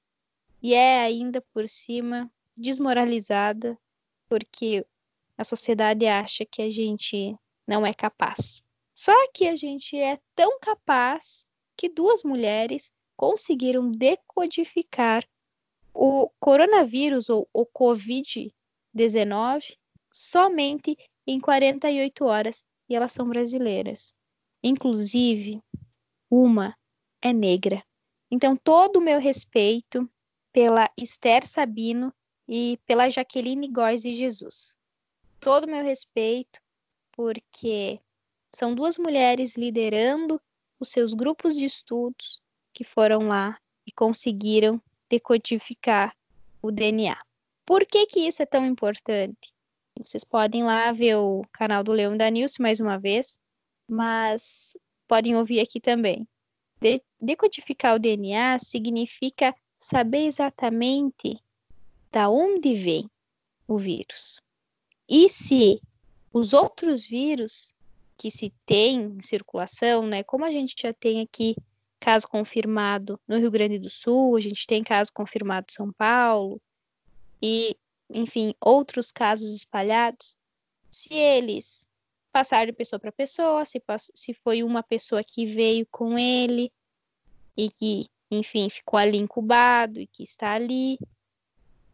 [0.62, 3.76] e é ainda por cima desmoralizada
[4.30, 4.86] porque
[5.36, 7.36] a sociedade acha que a gente
[7.66, 8.62] não é capaz.
[8.94, 15.28] Só que a gente é tão capaz que duas mulheres conseguiram decodificar
[15.92, 19.76] o coronavírus ou o Covid-19
[20.14, 24.14] somente em 48 horas e elas são brasileiras.
[24.62, 25.64] Inclusive,
[26.30, 26.78] uma
[27.24, 27.84] é negra.
[28.32, 30.10] Então, todo o meu respeito
[30.52, 32.14] pela Esther Sabino
[32.48, 34.76] e pela Jaqueline Góes de Jesus.
[35.40, 36.60] Todo o meu respeito,
[37.12, 38.00] porque
[38.54, 40.42] são duas mulheres liderando
[40.80, 42.42] os seus grupos de estudos
[42.74, 46.16] que foram lá e conseguiram decodificar
[46.62, 47.18] o DNA.
[47.66, 49.54] Por que, que isso é tão importante?
[50.04, 53.40] Vocês podem lá ver o canal do Leão da Nilce mais uma vez,
[53.90, 56.28] mas podem ouvir aqui também.
[56.86, 61.42] De decodificar o DNA significa saber exatamente
[62.12, 63.10] da onde vem
[63.68, 64.40] o vírus.
[65.10, 65.82] E se
[66.32, 67.74] os outros vírus
[68.16, 71.56] que se tem em circulação, né, como a gente já tem aqui
[72.00, 76.62] caso confirmado no Rio Grande do Sul, a gente tem caso confirmado em São Paulo,
[77.42, 77.76] e,
[78.12, 80.38] enfim, outros casos espalhados,
[80.92, 81.85] se eles
[82.36, 83.82] passaram de pessoa para pessoa, se,
[84.14, 86.70] se foi uma pessoa que veio com ele
[87.56, 91.00] e que, enfim, ficou ali incubado e que está ali,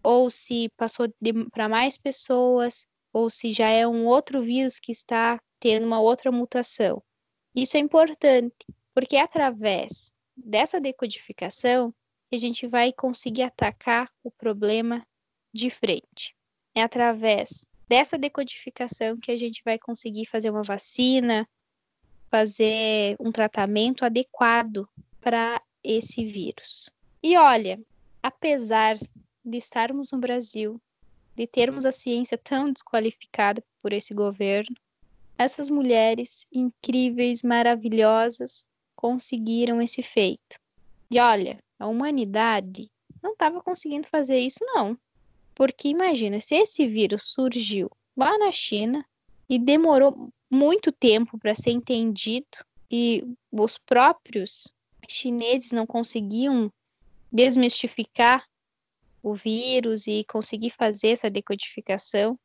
[0.01, 1.05] ou se passou
[1.51, 6.31] para mais pessoas, ou se já é um outro vírus que está tendo uma outra
[6.31, 7.03] mutação.
[7.55, 8.65] Isso é importante,
[8.95, 11.93] porque é através dessa decodificação
[12.31, 15.05] que a gente vai conseguir atacar o problema
[15.53, 16.35] de frente.
[16.73, 21.45] É através dessa decodificação que a gente vai conseguir fazer uma vacina,
[22.29, 24.87] fazer um tratamento adequado
[25.19, 26.89] para esse vírus.
[27.21, 27.77] E olha,
[28.23, 28.95] apesar
[29.43, 30.81] de estarmos no Brasil,
[31.35, 34.73] de termos a ciência tão desqualificada por esse governo,
[35.37, 38.65] essas mulheres incríveis, maravilhosas,
[38.95, 40.57] conseguiram esse feito.
[41.09, 42.89] E olha, a humanidade
[43.21, 44.97] não estava conseguindo fazer isso, não.
[45.61, 47.87] Porque imagina, se esse vírus surgiu
[48.17, 49.05] lá na China
[49.47, 54.67] e demorou muito tempo para ser entendido e os próprios
[55.07, 56.73] chineses não conseguiam
[57.31, 58.43] desmistificar
[59.21, 62.39] o vírus e conseguir fazer essa decodificação,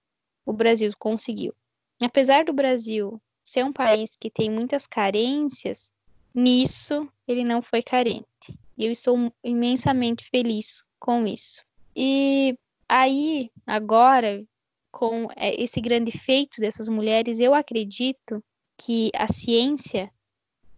[0.44, 1.54] o Brasil conseguiu.
[1.98, 5.90] Apesar do Brasil ser um país que tem muitas carências,
[6.34, 8.52] nisso ele não foi carente.
[8.76, 11.64] E eu estou imensamente feliz com isso.
[11.96, 12.58] E
[12.89, 14.45] aí, agora,
[14.91, 18.43] com é, esse grande feito dessas mulheres, eu acredito
[18.76, 20.11] que a ciência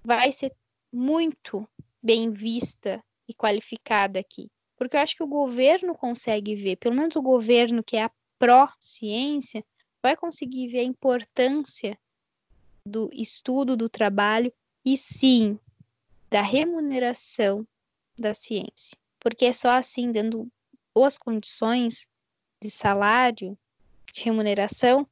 [0.03, 0.55] vai ser
[0.93, 1.69] muito
[2.03, 4.51] bem vista e qualificada aqui.
[4.77, 8.11] Porque eu acho que o governo consegue ver, pelo menos o governo que é a
[8.39, 9.65] pró-ciência,
[10.03, 11.99] vai conseguir ver a importância
[12.87, 14.53] do estudo, do trabalho
[14.85, 15.59] e sim
[16.31, 17.67] da remuneração
[18.17, 18.97] da ciência.
[19.19, 20.49] Porque é só assim, dando
[20.99, 22.09] boas condições
[22.61, 23.57] de salário,
[24.13, 25.07] de remuneração,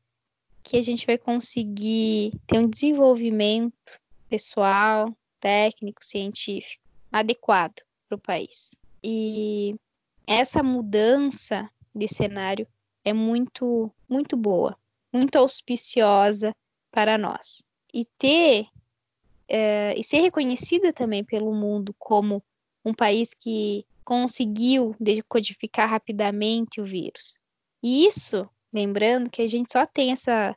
[0.64, 6.82] que a gente vai conseguir ter um desenvolvimento pessoal, técnico, científico
[7.12, 8.74] adequado para o país.
[9.00, 9.76] E
[10.26, 12.66] essa mudança de cenário
[13.04, 14.76] é muito, muito boa,
[15.12, 16.52] muito auspiciosa
[16.90, 17.62] para nós.
[17.94, 18.66] E ter
[19.46, 22.42] é, e ser reconhecida também pelo mundo como
[22.84, 27.40] um país que conseguiu decodificar rapidamente o vírus.
[27.82, 30.56] E isso, lembrando que a gente só tem essa,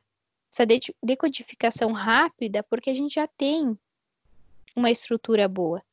[0.54, 0.68] essa
[1.04, 3.76] decodificação rápida porque a gente já tem
[4.76, 5.84] uma estrutura boa.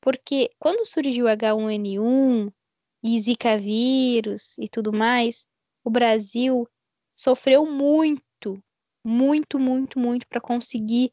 [0.00, 2.52] Porque quando surgiu H1N1
[3.00, 5.46] e Zika vírus e tudo mais,
[5.84, 6.68] o Brasil
[7.16, 8.60] sofreu muito,
[9.04, 11.12] muito, muito, muito para conseguir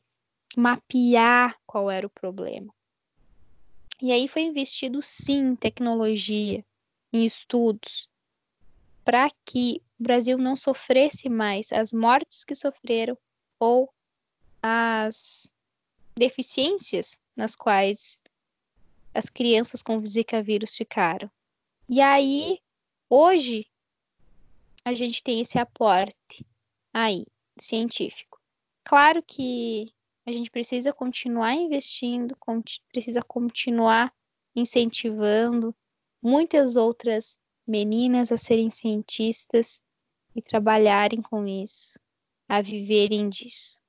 [0.58, 2.74] mapear qual era o problema.
[4.02, 6.66] E aí foi investido sim em tecnologia,
[7.14, 8.10] em estudos,
[9.06, 13.16] para que o Brasil não sofresse mais as mortes que sofreram
[13.60, 13.94] ou
[14.62, 15.48] as
[16.16, 18.20] deficiências nas quais
[19.14, 21.30] as crianças com Zika vírus ficaram.
[21.88, 22.60] E aí,
[23.08, 23.68] hoje,
[24.84, 26.46] a gente tem esse aporte
[26.92, 27.26] aí,
[27.60, 28.42] científico.
[28.84, 29.94] Claro que
[30.32, 32.38] a gente precisa continuar investindo,
[32.92, 34.14] precisa continuar
[34.56, 35.76] incentivando
[36.22, 39.82] muitas outras meninas a serem cientistas
[40.36, 42.00] e trabalharem com isso,
[42.48, 43.80] a viverem disso.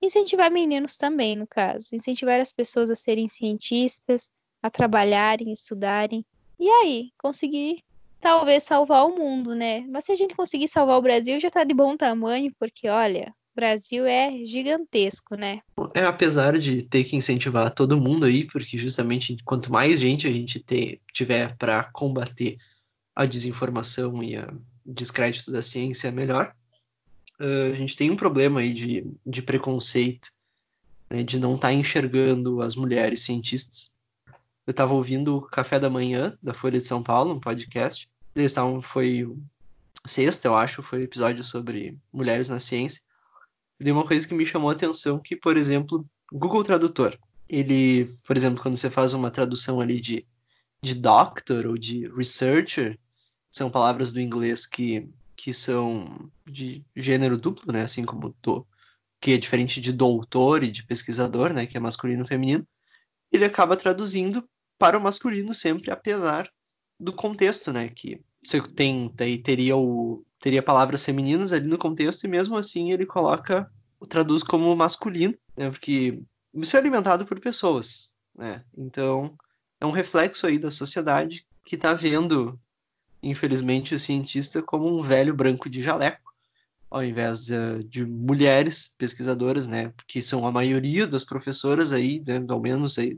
[0.00, 1.94] Incentivar meninos também, no caso.
[1.94, 4.30] Incentivar as pessoas a serem cientistas,
[4.60, 6.24] a trabalharem, estudarem.
[6.58, 7.84] E aí, conseguir
[8.20, 9.80] talvez salvar o mundo, né?
[9.82, 13.34] Mas se a gente conseguir salvar o Brasil, já tá de bom tamanho, porque olha,
[13.54, 15.60] Brasil é gigantesco, né?
[15.94, 20.32] É, apesar de ter que incentivar todo mundo aí, porque justamente quanto mais gente a
[20.32, 22.56] gente ter, tiver para combater
[23.14, 26.54] a desinformação e o descrédito da ciência, melhor
[27.42, 30.30] uh, a gente tem um problema aí de, de preconceito,
[31.10, 33.90] né, de não estar tá enxergando as mulheres cientistas.
[34.66, 38.08] Eu estava ouvindo o Café da Manhã, da Folha de São Paulo, um podcast.
[38.34, 39.28] Eles estavam, foi
[40.06, 43.02] sexta, eu acho, foi um episódio sobre mulheres na ciência.
[43.84, 47.18] E uma coisa que me chamou a atenção, que, por exemplo, Google Tradutor,
[47.48, 50.26] ele, por exemplo, quando você faz uma tradução ali de
[50.82, 52.98] de doctor ou de researcher,
[53.50, 57.82] são palavras do inglês que, que são de gênero duplo, né?
[57.82, 58.66] Assim como do,
[59.20, 61.66] que é diferente de doutor e de pesquisador, né?
[61.66, 62.66] Que é masculino e feminino.
[63.30, 64.46] Ele acaba traduzindo
[64.78, 66.50] para o masculino sempre, apesar
[66.98, 67.88] do contexto, né?
[67.88, 72.90] Que você tem, daí teria o teria palavras femininas ali no contexto e mesmo assim
[72.90, 73.70] ele coloca
[74.08, 75.70] traduz como masculino, né?
[75.70, 76.20] Porque
[76.52, 78.64] isso é alimentado por pessoas, né?
[78.76, 79.36] Então
[79.80, 82.58] é um reflexo aí da sociedade que está vendo,
[83.22, 86.34] infelizmente, o cientista como um velho branco de jaleco,
[86.90, 89.92] ao invés de, de mulheres pesquisadoras, né?
[90.08, 92.44] Que são a maioria das professoras aí, né?
[92.48, 93.16] ao menos aí,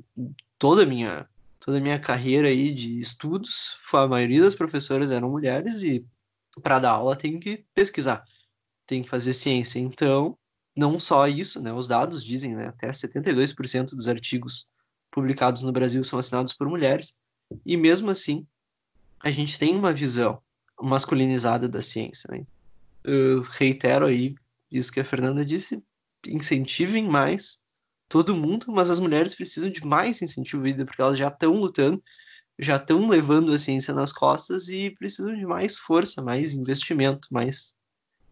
[0.58, 1.26] toda a minha
[1.58, 6.04] toda a minha carreira aí de estudos, a maioria das professoras eram mulheres e
[6.62, 8.24] para dar aula tem que pesquisar,
[8.86, 9.78] tem que fazer ciência.
[9.78, 10.38] Então,
[10.76, 11.72] não só isso, né?
[11.72, 12.68] Os dados dizem, né?
[12.68, 14.66] Até 72% dos artigos
[15.10, 17.14] publicados no Brasil são assinados por mulheres.
[17.64, 18.46] E mesmo assim,
[19.20, 20.42] a gente tem uma visão
[20.80, 22.28] masculinizada da ciência.
[22.30, 22.44] Né?
[23.04, 24.34] Eu reitero aí
[24.70, 25.82] isso que a Fernanda disse:
[26.26, 27.62] incentivem mais
[28.08, 32.02] todo mundo, mas as mulheres precisam de mais incentivo porque elas já estão lutando,
[32.58, 37.74] já estão levando a ciência nas costas e precisam de mais força, mais investimento, mais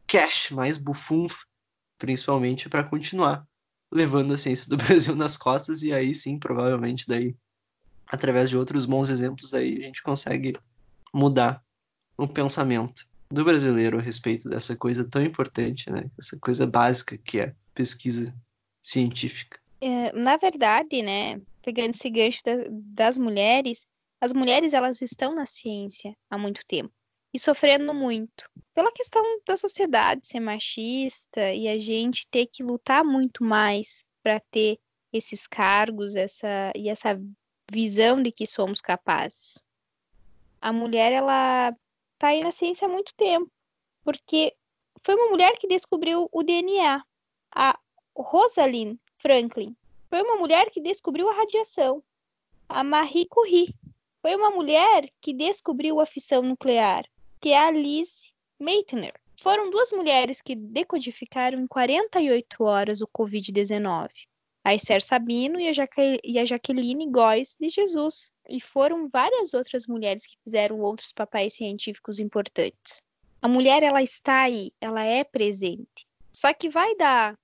[0.07, 1.45] cash, mais bufunf,
[1.99, 3.47] principalmente para continuar
[3.91, 7.35] levando a ciência do Brasil nas costas e aí sim, provavelmente daí
[8.07, 10.57] através de outros bons exemplos daí a gente consegue
[11.13, 11.63] mudar
[12.17, 16.11] o pensamento do brasileiro a respeito dessa coisa tão importante, né?
[16.19, 18.35] Essa coisa básica que é pesquisa
[18.83, 19.59] científica.
[19.81, 23.87] É, na verdade, né, pegando esse gancho da, das mulheres,
[24.23, 26.95] as mulheres elas estão na ciência há muito tempo
[27.35, 33.05] e sofrendo muito pela questão da sociedade ser machista e a gente ter que lutar
[33.05, 34.79] muito mais para ter
[35.13, 37.21] esses cargos, essa e essa
[37.69, 39.61] visão de que somos capazes.
[40.61, 41.75] A mulher ela
[42.17, 43.51] tá aí na ciência há muito tempo,
[44.05, 44.55] porque
[45.03, 47.03] foi uma mulher que descobriu o DNA.
[47.53, 47.77] A
[48.17, 49.75] Rosalind Franklin
[50.09, 52.01] foi uma mulher que descobriu a radiação.
[52.69, 53.75] A Marie Curie
[54.23, 57.05] foi uma mulher que descobriu a fissão nuclear
[57.43, 59.13] que é a Alice Meitner.
[59.41, 64.11] Foram duas mulheres que decodificaram em 48 horas o Covid-19.
[64.65, 65.73] A Esther Sabino e a,
[66.23, 68.31] e a Jaqueline Góes de Jesus.
[68.49, 73.03] E foram várias outras mulheres que fizeram outros papéis científicos importantes.
[73.43, 76.07] A mulher, ela está aí, ela é presente.
[76.33, 77.37] Só que vai dar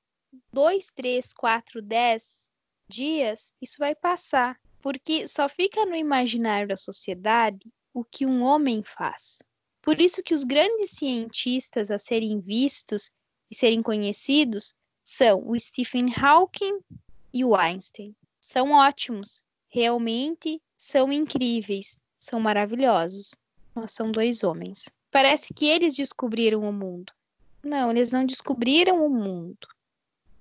[0.53, 2.49] dois, três, quatro, dez
[2.89, 4.57] dias, isso vai passar.
[4.81, 9.39] Porque só fica no imaginário da sociedade o que um homem faz.
[9.83, 13.11] Por isso que os grandes cientistas a serem vistos
[13.51, 16.79] e serem conhecidos são o Stephen Hawking
[17.33, 18.15] e o Einstein.
[18.41, 23.35] São ótimos, realmente são incríveis, são maravilhosos.
[23.75, 24.87] Mas são dois homens.
[25.11, 27.13] Parece que eles descobriram o mundo.
[27.63, 29.67] Não, eles não descobriram o mundo.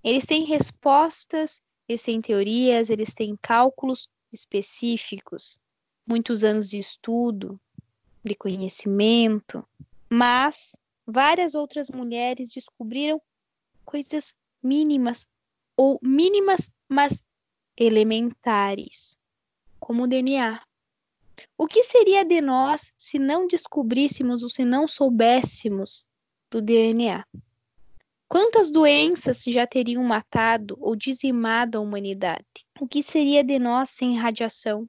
[0.04, 5.60] Eles têm respostas, eles têm teorias, eles têm cálculos específicos,
[6.06, 7.60] muitos anos de estudo,
[8.24, 9.68] de conhecimento,
[10.10, 10.76] mas
[11.06, 13.22] várias outras mulheres descobriram
[13.86, 15.28] coisas mínimas
[15.76, 17.24] ou mínimas, mas
[17.76, 19.16] elementares,
[19.80, 20.62] como o DNA.
[21.58, 26.06] O que seria de nós se não descobríssemos ou se não soubéssemos
[26.50, 27.24] do DNA?
[28.28, 32.46] Quantas doenças já teriam matado ou dizimado a humanidade?
[32.80, 34.88] O que seria de nós sem radiação,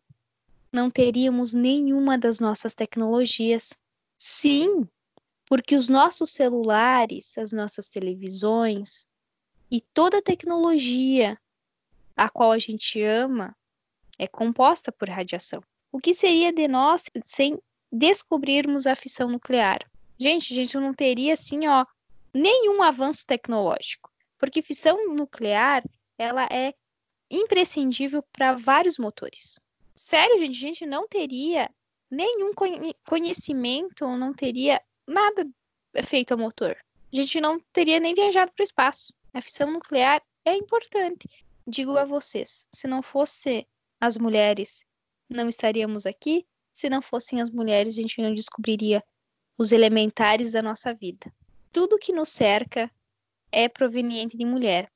[0.72, 3.72] não teríamos nenhuma das nossas tecnologias.
[4.18, 4.86] Sim,
[5.47, 9.07] porque os nossos celulares, as nossas televisões
[9.70, 11.39] e toda a tecnologia
[12.16, 13.57] a qual a gente ama
[14.18, 15.62] é composta por radiação.
[15.93, 17.57] O que seria de nós sem
[17.91, 19.78] descobrirmos a fissão nuclear?
[20.18, 21.86] Gente, a gente não teria assim, ó,
[22.39, 25.82] nenhum avanço tecnológico, porque fissão nuclear,
[26.16, 26.72] ela é
[27.30, 29.59] imprescindível para vários motores.
[29.95, 31.68] Sério, gente, a gente não teria
[32.11, 32.53] nenhum
[33.07, 35.47] conhecimento, não teria nada
[36.05, 36.76] feito a motor.
[37.12, 39.12] A gente não teria nem viajado para o espaço.
[39.34, 41.28] A fissão nuclear é importante.
[41.66, 43.66] Digo a vocês, se não fosse
[44.01, 44.84] as mulheres,
[45.28, 46.47] não estaríamos aqui.
[46.72, 49.03] Se não fossem as mulheres, a gente não descobriria
[49.59, 51.32] os elementares da nossa vida.
[51.72, 52.90] Tudo que nos cerca
[53.52, 54.90] é proveniente de mulher.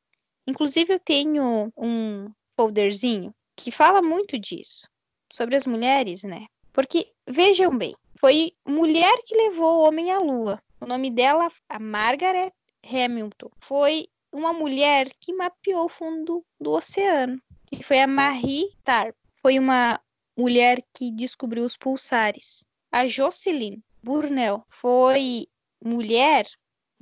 [0.47, 4.89] Inclusive, eu tenho um folderzinho que fala muito disso
[5.33, 6.47] sobre as mulheres, né?
[6.73, 10.63] Porque, vejam bem, foi mulher que levou o homem à lua.
[10.81, 12.53] O nome dela, a Margaret
[12.85, 17.41] Hamilton, foi uma mulher que mapeou o fundo do oceano.
[17.71, 19.15] E foi a Marie Tarp.
[19.41, 20.01] Foi uma
[20.37, 22.65] mulher que descobriu os pulsares.
[22.91, 25.47] A Jocelyn Burnell foi
[25.85, 26.47] mulher,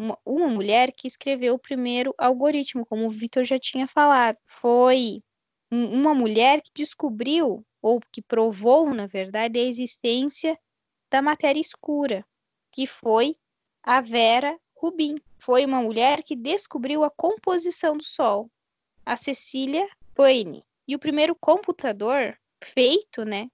[0.00, 4.38] uma, uma mulher que escreveu o primeiro algoritmo, como o Victor já tinha falado.
[4.46, 5.22] Foi
[5.70, 10.58] uma mulher que descobriu, ou que provou, na verdade, a existência
[11.10, 12.24] da matéria escura,
[12.72, 13.36] que foi
[13.82, 15.16] a Vera Rubin.
[15.38, 18.50] Foi uma mulher que descobriu a composição do Sol,
[19.04, 20.64] a Cecília Payne.
[20.88, 23.50] E o primeiro computador feito, né,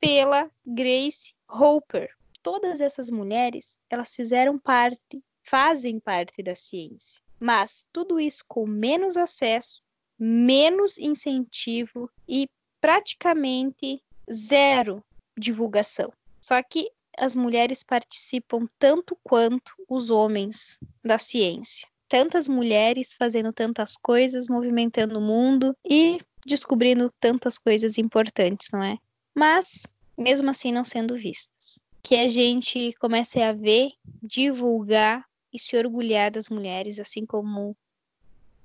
[0.00, 2.10] pela Grace Hopper.
[2.42, 7.20] Todas essas mulheres, elas fizeram parte, fazem parte da ciência.
[7.38, 9.82] Mas tudo isso com menos acesso,
[10.18, 12.48] menos incentivo e
[12.80, 15.02] praticamente zero
[15.36, 16.12] divulgação.
[16.40, 21.88] Só que as mulheres participam tanto quanto os homens da ciência.
[22.08, 28.98] Tantas mulheres fazendo tantas coisas, movimentando o mundo e descobrindo tantas coisas importantes, não é?
[29.34, 29.86] Mas,
[30.16, 31.78] mesmo assim, não sendo vistas.
[32.02, 33.90] Que a gente comece a ver,
[34.22, 37.76] divulgar e se orgulhar das mulheres, assim como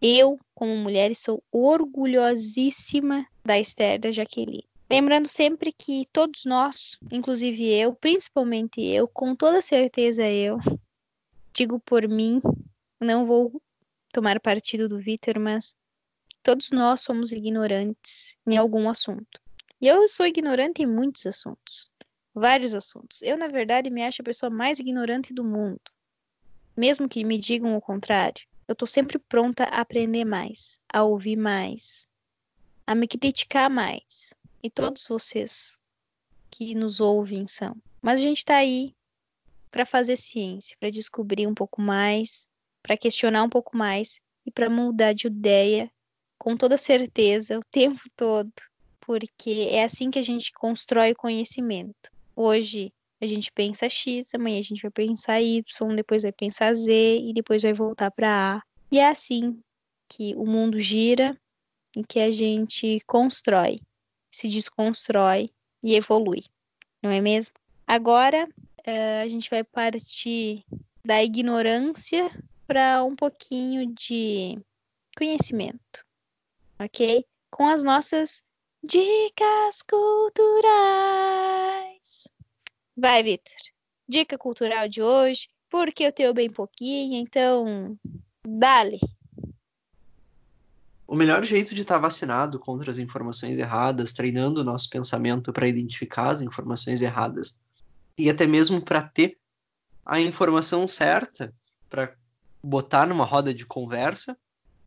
[0.02, 4.68] eu, como mulher, sou orgulhosíssima da Esther da Jaqueline.
[4.90, 10.58] Lembrando sempre que todos nós, inclusive eu, principalmente eu, com toda certeza eu,
[11.54, 12.40] digo por mim,
[13.00, 13.62] não vou
[14.14, 15.76] tomar partido do Vitor, mas
[16.44, 19.42] todos nós somos ignorantes em algum assunto.
[19.82, 21.90] E eu sou ignorante em muitos assuntos,
[22.34, 23.22] vários assuntos.
[23.24, 25.82] Eu, na verdade, me acho a pessoa mais ignorante do mundo.
[26.76, 31.36] Mesmo que me digam o contrário, eu tô sempre pronta a aprender mais, a ouvir
[31.36, 32.08] mais,
[32.86, 35.80] a me criticar mais, e todos vocês
[36.50, 37.76] que nos ouvem são.
[38.02, 38.96] Mas a gente está aí
[39.72, 42.48] para fazer ciência, para descobrir um pouco mais,
[42.82, 45.92] para questionar um pouco mais e para mudar de ideia
[46.38, 48.52] com toda certeza o tempo todo,
[49.02, 52.12] porque é assim que a gente constrói o conhecimento.
[52.36, 55.63] Hoje a gente pensa X, amanhã a gente vai pensar Y,
[55.95, 58.61] depois vai pensar Z e depois vai voltar para A.
[58.91, 59.59] E é assim
[60.09, 61.39] que o mundo gira
[61.95, 63.80] e que a gente constrói
[64.32, 65.49] se desconstrói
[65.82, 66.43] e evolui,
[67.01, 67.55] não é mesmo?
[67.88, 70.66] Agora uh, a gente vai partir
[71.05, 72.30] da ignorância
[72.68, 74.59] para um pouquinho de
[75.18, 76.05] conhecimento,
[76.78, 77.26] ok?
[77.49, 78.43] Com as nossas
[78.84, 81.16] dicas culturais.
[82.98, 83.58] Vai, Vitor.
[84.08, 87.98] Dica cultural de hoje, porque eu tenho bem pouquinho, então
[88.48, 89.00] dale.
[91.08, 95.68] O melhor jeito de estar vacinado contra as informações erradas, treinando o nosso pensamento para
[95.68, 97.58] identificar as informações erradas
[98.18, 99.38] e até mesmo para ter
[100.06, 101.54] a informação certa
[101.89, 102.16] para
[102.64, 104.38] botar numa roda de conversa,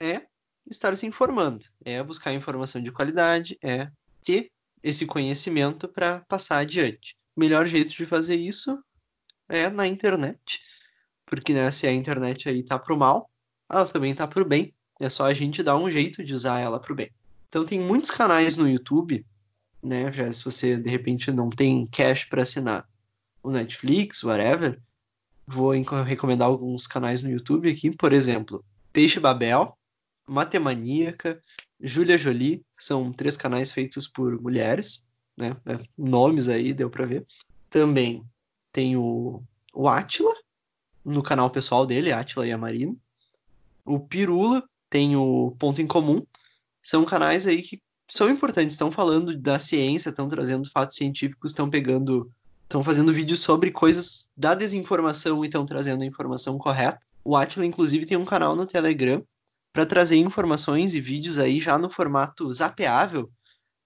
[0.00, 0.22] é
[0.68, 3.90] estar se informando, é buscar informação de qualidade, é
[4.24, 4.50] ter
[4.82, 7.16] esse conhecimento para passar adiante.
[7.38, 8.76] Melhor jeito de fazer isso
[9.48, 10.60] é na internet,
[11.24, 13.30] porque né, se a internet aí tá pro mal,
[13.70, 14.74] ela também tá pro bem.
[14.98, 17.12] É só a gente dar um jeito de usar ela para o bem.
[17.48, 19.24] Então tem muitos canais no YouTube,
[19.80, 20.10] né?
[20.10, 22.88] Já se você de repente não tem cash para assinar
[23.40, 24.80] o Netflix, whatever,
[25.46, 25.70] vou
[26.02, 29.78] recomendar alguns canais no YouTube aqui, por exemplo, Peixe Babel,
[30.26, 31.40] Matemaníaca,
[31.80, 35.06] Júlia Jolie, são três canais feitos por mulheres,
[35.38, 35.56] né?
[35.64, 37.26] É, nomes aí deu para ver.
[37.70, 38.24] Também
[38.72, 40.34] tem o, o Atila,
[41.04, 42.94] no canal pessoal dele, Atila e a Marina.
[43.84, 46.26] O Pirula, tem o Ponto em Comum.
[46.82, 47.80] São canais aí que
[48.10, 52.30] são importantes, estão falando da ciência, estão trazendo fatos científicos, estão pegando,
[52.62, 57.00] estão fazendo vídeos sobre coisas da desinformação e estão trazendo a informação correta.
[57.22, 59.22] O Atila, inclusive, tem um canal no Telegram
[59.72, 63.30] para trazer informações e vídeos aí já no formato zapeável,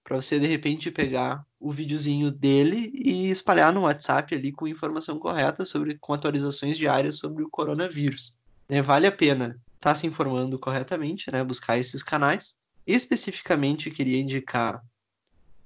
[0.03, 5.17] para você de repente pegar o videozinho dele e espalhar no WhatsApp ali com informação
[5.17, 8.35] correta sobre com atualizações diárias sobre o coronavírus.
[8.67, 11.43] É, vale a pena está se informando corretamente, né?
[11.43, 12.55] Buscar esses canais.
[12.87, 14.81] Especificamente, queria indicar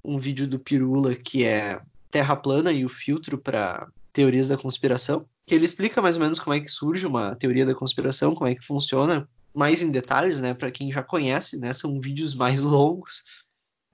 [0.04, 1.80] um vídeo do Pirula que é
[2.10, 6.40] Terra plana e o filtro para teorias da conspiração, que ele explica mais ou menos
[6.40, 10.42] como é que surge uma teoria da conspiração, como é que funciona, mais em detalhes,
[10.42, 10.54] né?
[10.54, 11.72] Para quem já conhece, né?
[11.72, 13.24] São vídeos mais longos,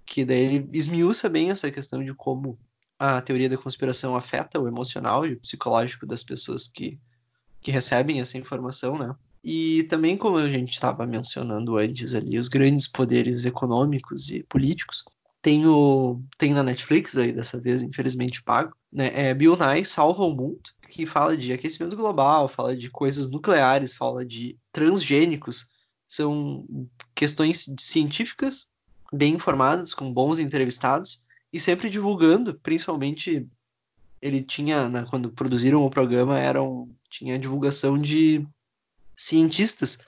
[0.06, 2.58] que daí ele esmiuça bem essa questão de como
[2.98, 7.00] a teoria da conspiração afeta o emocional e o psicológico das pessoas que,
[7.62, 9.16] que recebem essa informação, né?
[9.44, 15.04] E também, como a gente estava mencionando antes ali, os grandes poderes econômicos e políticos,
[15.42, 19.12] tem, o, tem na Netflix, aí dessa vez, infelizmente pago, né?
[19.14, 23.94] É Bill Nye Salva o Mundo, que fala de aquecimento global, fala de coisas nucleares,
[23.94, 25.68] fala de transgênicos.
[26.08, 26.66] São
[27.14, 28.68] questões científicas
[29.14, 33.48] bem informadas, com bons entrevistados, e sempre divulgando, principalmente
[34.20, 38.46] ele tinha, né, quando produziram o programa, eram, tinha divulgação de
[39.16, 40.00] cientistas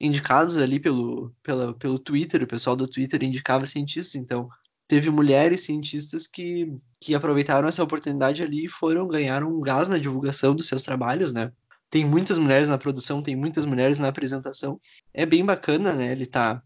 [0.00, 4.48] indicados ali pelo, pela, pelo Twitter, o pessoal do Twitter indicava cientistas, então
[4.88, 9.98] teve mulheres cientistas que, que aproveitaram essa oportunidade ali e foram ganhar um gás na
[9.98, 11.52] divulgação dos seus trabalhos, né?
[11.90, 14.80] Tem muitas mulheres na produção, tem muitas mulheres na apresentação.
[15.12, 16.10] É bem bacana, né?
[16.10, 16.62] Ele tá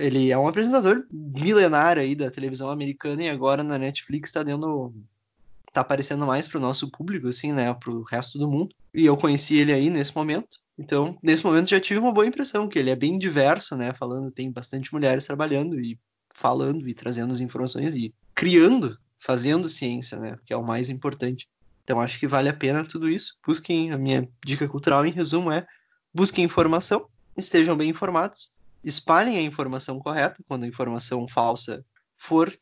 [0.00, 4.92] ele é um apresentador milenário aí da televisão americana e agora na Netflix tá dando
[5.72, 8.74] tá aparecendo mais pro nosso público assim, né, pro resto do mundo.
[8.92, 10.58] E eu conheci ele aí nesse momento.
[10.76, 14.32] Então, nesse momento já tive uma boa impressão que ele é bem diverso, né, falando
[14.32, 15.98] tem bastante mulheres trabalhando e
[16.34, 21.46] falando e trazendo as informações e criando, fazendo ciência, né, que é o mais importante.
[21.84, 23.36] Então, acho que vale a pena tudo isso.
[23.46, 25.66] Busquem a minha dica cultural em resumo é
[26.12, 28.50] busquem informação, estejam bem informados
[28.82, 31.84] espalhem a informação correta quando a informação falsa
[32.16, 32.56] for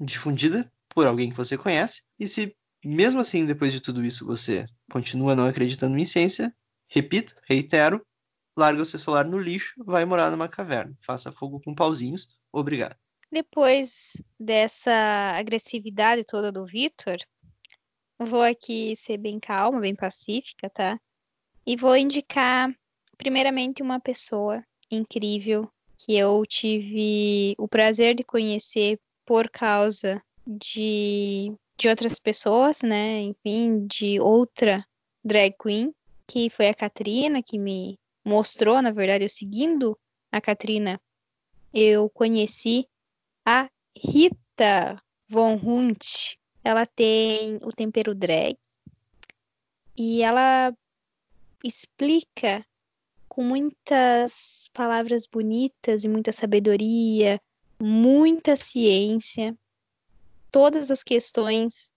[0.00, 2.02] difundida por alguém que você conhece.
[2.18, 2.54] E se
[2.84, 6.54] mesmo assim, depois de tudo isso, você continua não acreditando em ciência,
[6.88, 8.04] repito, reitero,
[8.56, 10.96] larga o seu celular no lixo, vai morar numa caverna.
[11.00, 12.28] Faça fogo com pauzinhos.
[12.52, 12.96] Obrigado.
[13.30, 14.92] Depois dessa
[15.36, 17.16] agressividade toda do Vitor,
[18.18, 21.00] vou aqui ser bem calma, bem pacífica, tá?
[21.64, 22.74] E vou indicar,
[23.16, 24.62] primeiramente, uma pessoa
[24.94, 25.68] incrível
[25.98, 33.20] que eu tive o prazer de conhecer por causa de, de outras pessoas, né?
[33.20, 34.84] Enfim, de outra
[35.24, 35.94] drag queen,
[36.26, 39.98] que foi a Katrina, que me mostrou, na verdade, eu seguindo
[40.30, 41.00] a Katrina,
[41.72, 42.88] eu conheci
[43.46, 46.36] a Rita Von Hunt.
[46.64, 48.56] Ela tem o tempero drag
[49.96, 50.72] e ela
[51.64, 52.64] explica
[53.32, 57.40] com muitas palavras bonitas e muita sabedoria,
[57.80, 59.56] muita ciência,
[60.50, 61.90] todas as questões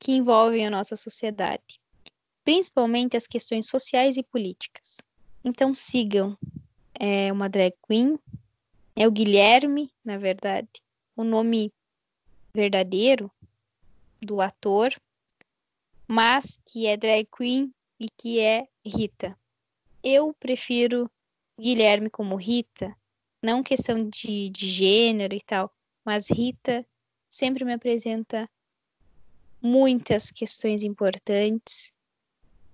[0.00, 1.78] que envolvem a nossa sociedade,
[2.42, 4.96] principalmente as questões sociais e políticas.
[5.44, 6.38] Então sigam.
[6.98, 8.18] É uma drag queen,
[8.96, 10.70] é o Guilherme, na verdade,
[11.14, 11.70] o nome
[12.54, 13.30] verdadeiro
[14.22, 14.98] do ator,
[16.06, 17.70] mas que é drag queen
[18.00, 19.36] e que é Rita.
[20.02, 21.10] Eu prefiro
[21.58, 22.96] Guilherme como Rita,
[23.42, 25.72] não questão de, de gênero e tal,
[26.04, 26.86] mas Rita
[27.28, 28.48] sempre me apresenta
[29.60, 31.92] muitas questões importantes,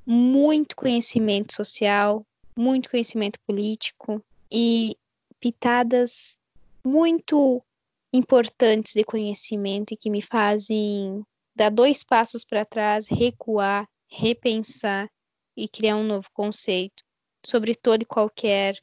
[0.07, 4.23] muito conhecimento social, muito conhecimento político
[4.53, 4.95] e
[5.41, 6.39] pitadas
[6.85, 7.65] muito
[8.13, 11.25] importantes de conhecimento e que me fazem
[11.57, 15.11] dar dois passos para trás, recuar, repensar
[15.57, 17.03] e criar um novo conceito
[17.45, 18.81] sobre todo e qualquer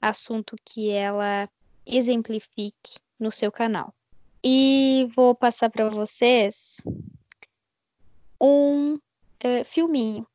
[0.00, 1.48] assunto que ela
[1.84, 3.94] exemplifique no seu canal.
[4.44, 6.76] E vou passar para vocês
[8.40, 10.26] um uh, filminho.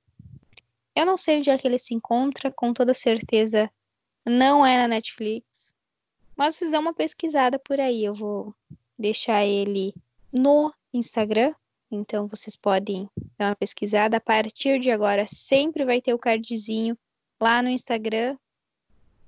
[0.96, 3.72] Eu não sei onde é que ele se encontra, com toda certeza
[4.26, 5.74] não é na Netflix,
[6.36, 8.04] mas vocês dão uma pesquisada por aí.
[8.04, 8.54] Eu vou
[8.98, 9.94] deixar ele
[10.32, 11.54] no Instagram,
[11.90, 14.18] então vocês podem dar uma pesquisada.
[14.18, 16.98] A partir de agora sempre vai ter o cardzinho
[17.42, 18.38] lá no Instagram,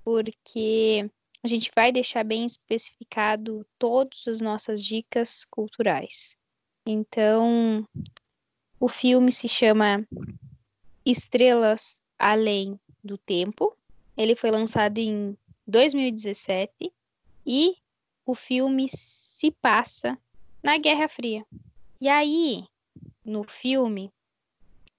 [0.03, 1.09] porque
[1.43, 6.37] a gente vai deixar bem especificado todas as nossas dicas culturais.
[6.85, 7.87] Então,
[8.79, 10.07] o filme se chama
[11.05, 13.75] Estrelas Além do Tempo.
[14.15, 15.35] Ele foi lançado em
[15.65, 16.93] 2017
[17.45, 17.75] e
[18.25, 20.17] o filme se passa
[20.61, 21.45] na Guerra Fria.
[21.99, 22.65] E aí,
[23.25, 24.11] no filme,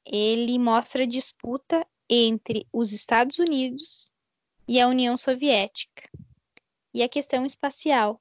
[0.05, 4.11] ele mostra a disputa entre os Estados Unidos
[4.67, 6.09] e a União Soviética.
[6.93, 8.21] E a questão espacial,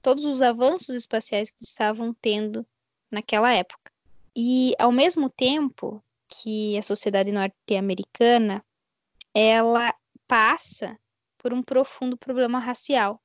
[0.00, 2.66] todos os avanços espaciais que estavam tendo
[3.10, 3.90] naquela época.
[4.34, 8.64] E ao mesmo tempo que a sociedade norte-americana
[9.34, 9.94] ela
[10.26, 10.98] passa
[11.38, 13.20] por um profundo problema racial.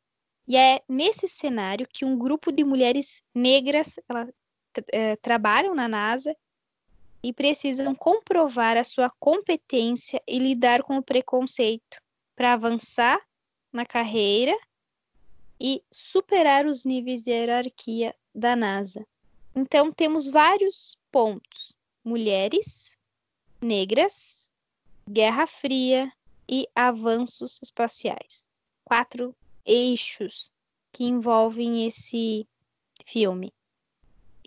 [0.47, 4.27] E é nesse cenário que um grupo de mulheres negras ela,
[4.91, 6.35] é, trabalham na NASA
[7.23, 11.99] e precisam comprovar a sua competência e lidar com o preconceito
[12.35, 13.19] para avançar
[13.71, 14.57] na carreira
[15.59, 19.05] e superar os níveis de hierarquia da NASA.
[19.55, 22.97] Então, temos vários pontos: mulheres,
[23.59, 24.51] negras,
[25.09, 26.11] Guerra Fria
[26.47, 28.45] e avanços espaciais.
[28.83, 30.51] Quatro eixos
[30.91, 32.47] que envolvem esse
[33.05, 33.51] filme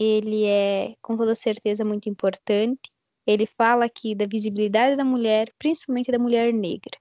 [0.01, 2.91] ele é com toda certeza muito importante.
[3.27, 6.99] Ele fala aqui da visibilidade da mulher, principalmente da mulher negra.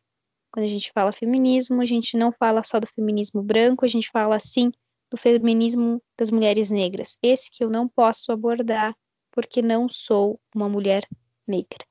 [0.52, 4.10] Quando a gente fala feminismo, a gente não fala só do feminismo branco, a gente
[4.10, 4.70] fala sim
[5.10, 7.18] do feminismo das mulheres negras.
[7.24, 8.94] Esse que eu não posso abordar
[9.32, 11.08] porque não sou uma mulher
[11.48, 11.86] negra,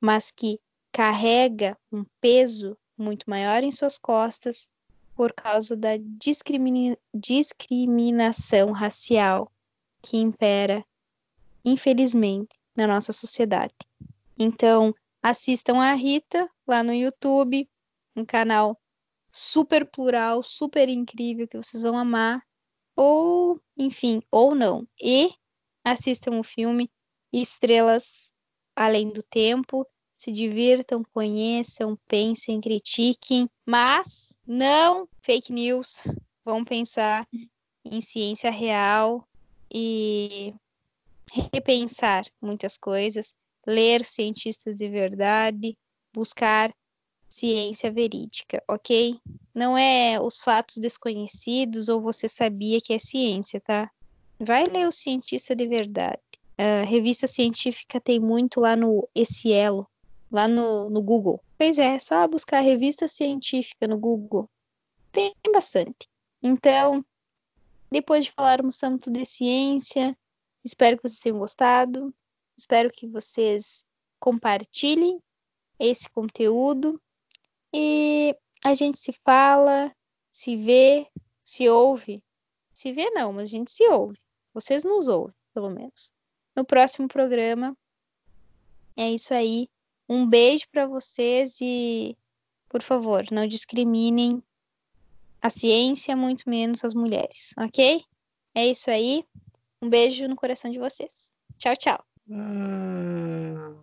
[0.00, 0.58] mas que
[0.90, 4.68] carrega um peso muito maior em suas costas
[5.14, 9.52] por causa da discrimina discriminação racial
[10.04, 10.84] que impera,
[11.64, 13.74] infelizmente, na nossa sociedade.
[14.38, 17.68] Então, assistam a Rita lá no YouTube,
[18.14, 18.78] um canal
[19.30, 22.42] super plural, super incrível que vocês vão amar,
[22.94, 24.86] ou, enfim, ou não.
[25.00, 25.32] E
[25.82, 26.90] assistam o filme
[27.32, 28.32] Estrelas
[28.76, 29.86] Além do Tempo,
[30.16, 36.04] se divirtam, conheçam, pensem, critiquem, mas não fake news.
[36.44, 37.26] Vão pensar
[37.84, 39.26] em ciência real
[39.74, 40.54] e
[41.52, 43.34] repensar muitas coisas,
[43.66, 45.76] ler cientistas de verdade,
[46.12, 46.72] buscar
[47.28, 49.18] ciência verídica, ok?
[49.52, 53.90] Não é os fatos desconhecidos ou você sabia que é ciência, tá?
[54.38, 56.20] Vai ler o cientista de verdade.
[56.86, 59.88] Revista científica tem muito lá no Ecielo,
[60.30, 61.42] lá no, no Google.
[61.58, 64.48] Pois é, é só buscar revista científica no Google.
[65.10, 66.08] Tem bastante.
[66.40, 67.04] Então,
[67.94, 70.18] depois de falarmos tanto de ciência,
[70.64, 72.12] espero que vocês tenham gostado.
[72.56, 73.86] Espero que vocês
[74.18, 75.22] compartilhem
[75.78, 77.00] esse conteúdo
[77.72, 79.94] e a gente se fala,
[80.32, 81.06] se vê,
[81.44, 82.20] se ouve.
[82.72, 84.18] Se vê não, mas a gente se ouve.
[84.52, 86.12] Vocês nos ouvem, pelo menos.
[86.56, 87.76] No próximo programa.
[88.96, 89.68] É isso aí.
[90.08, 92.18] Um beijo para vocês e,
[92.68, 94.42] por favor, não discriminem
[95.44, 98.00] a ciência, muito menos as mulheres, ok?
[98.54, 99.22] É isso aí.
[99.82, 101.34] Um beijo no coração de vocês.
[101.58, 102.02] Tchau, tchau.
[102.26, 103.76] Hum...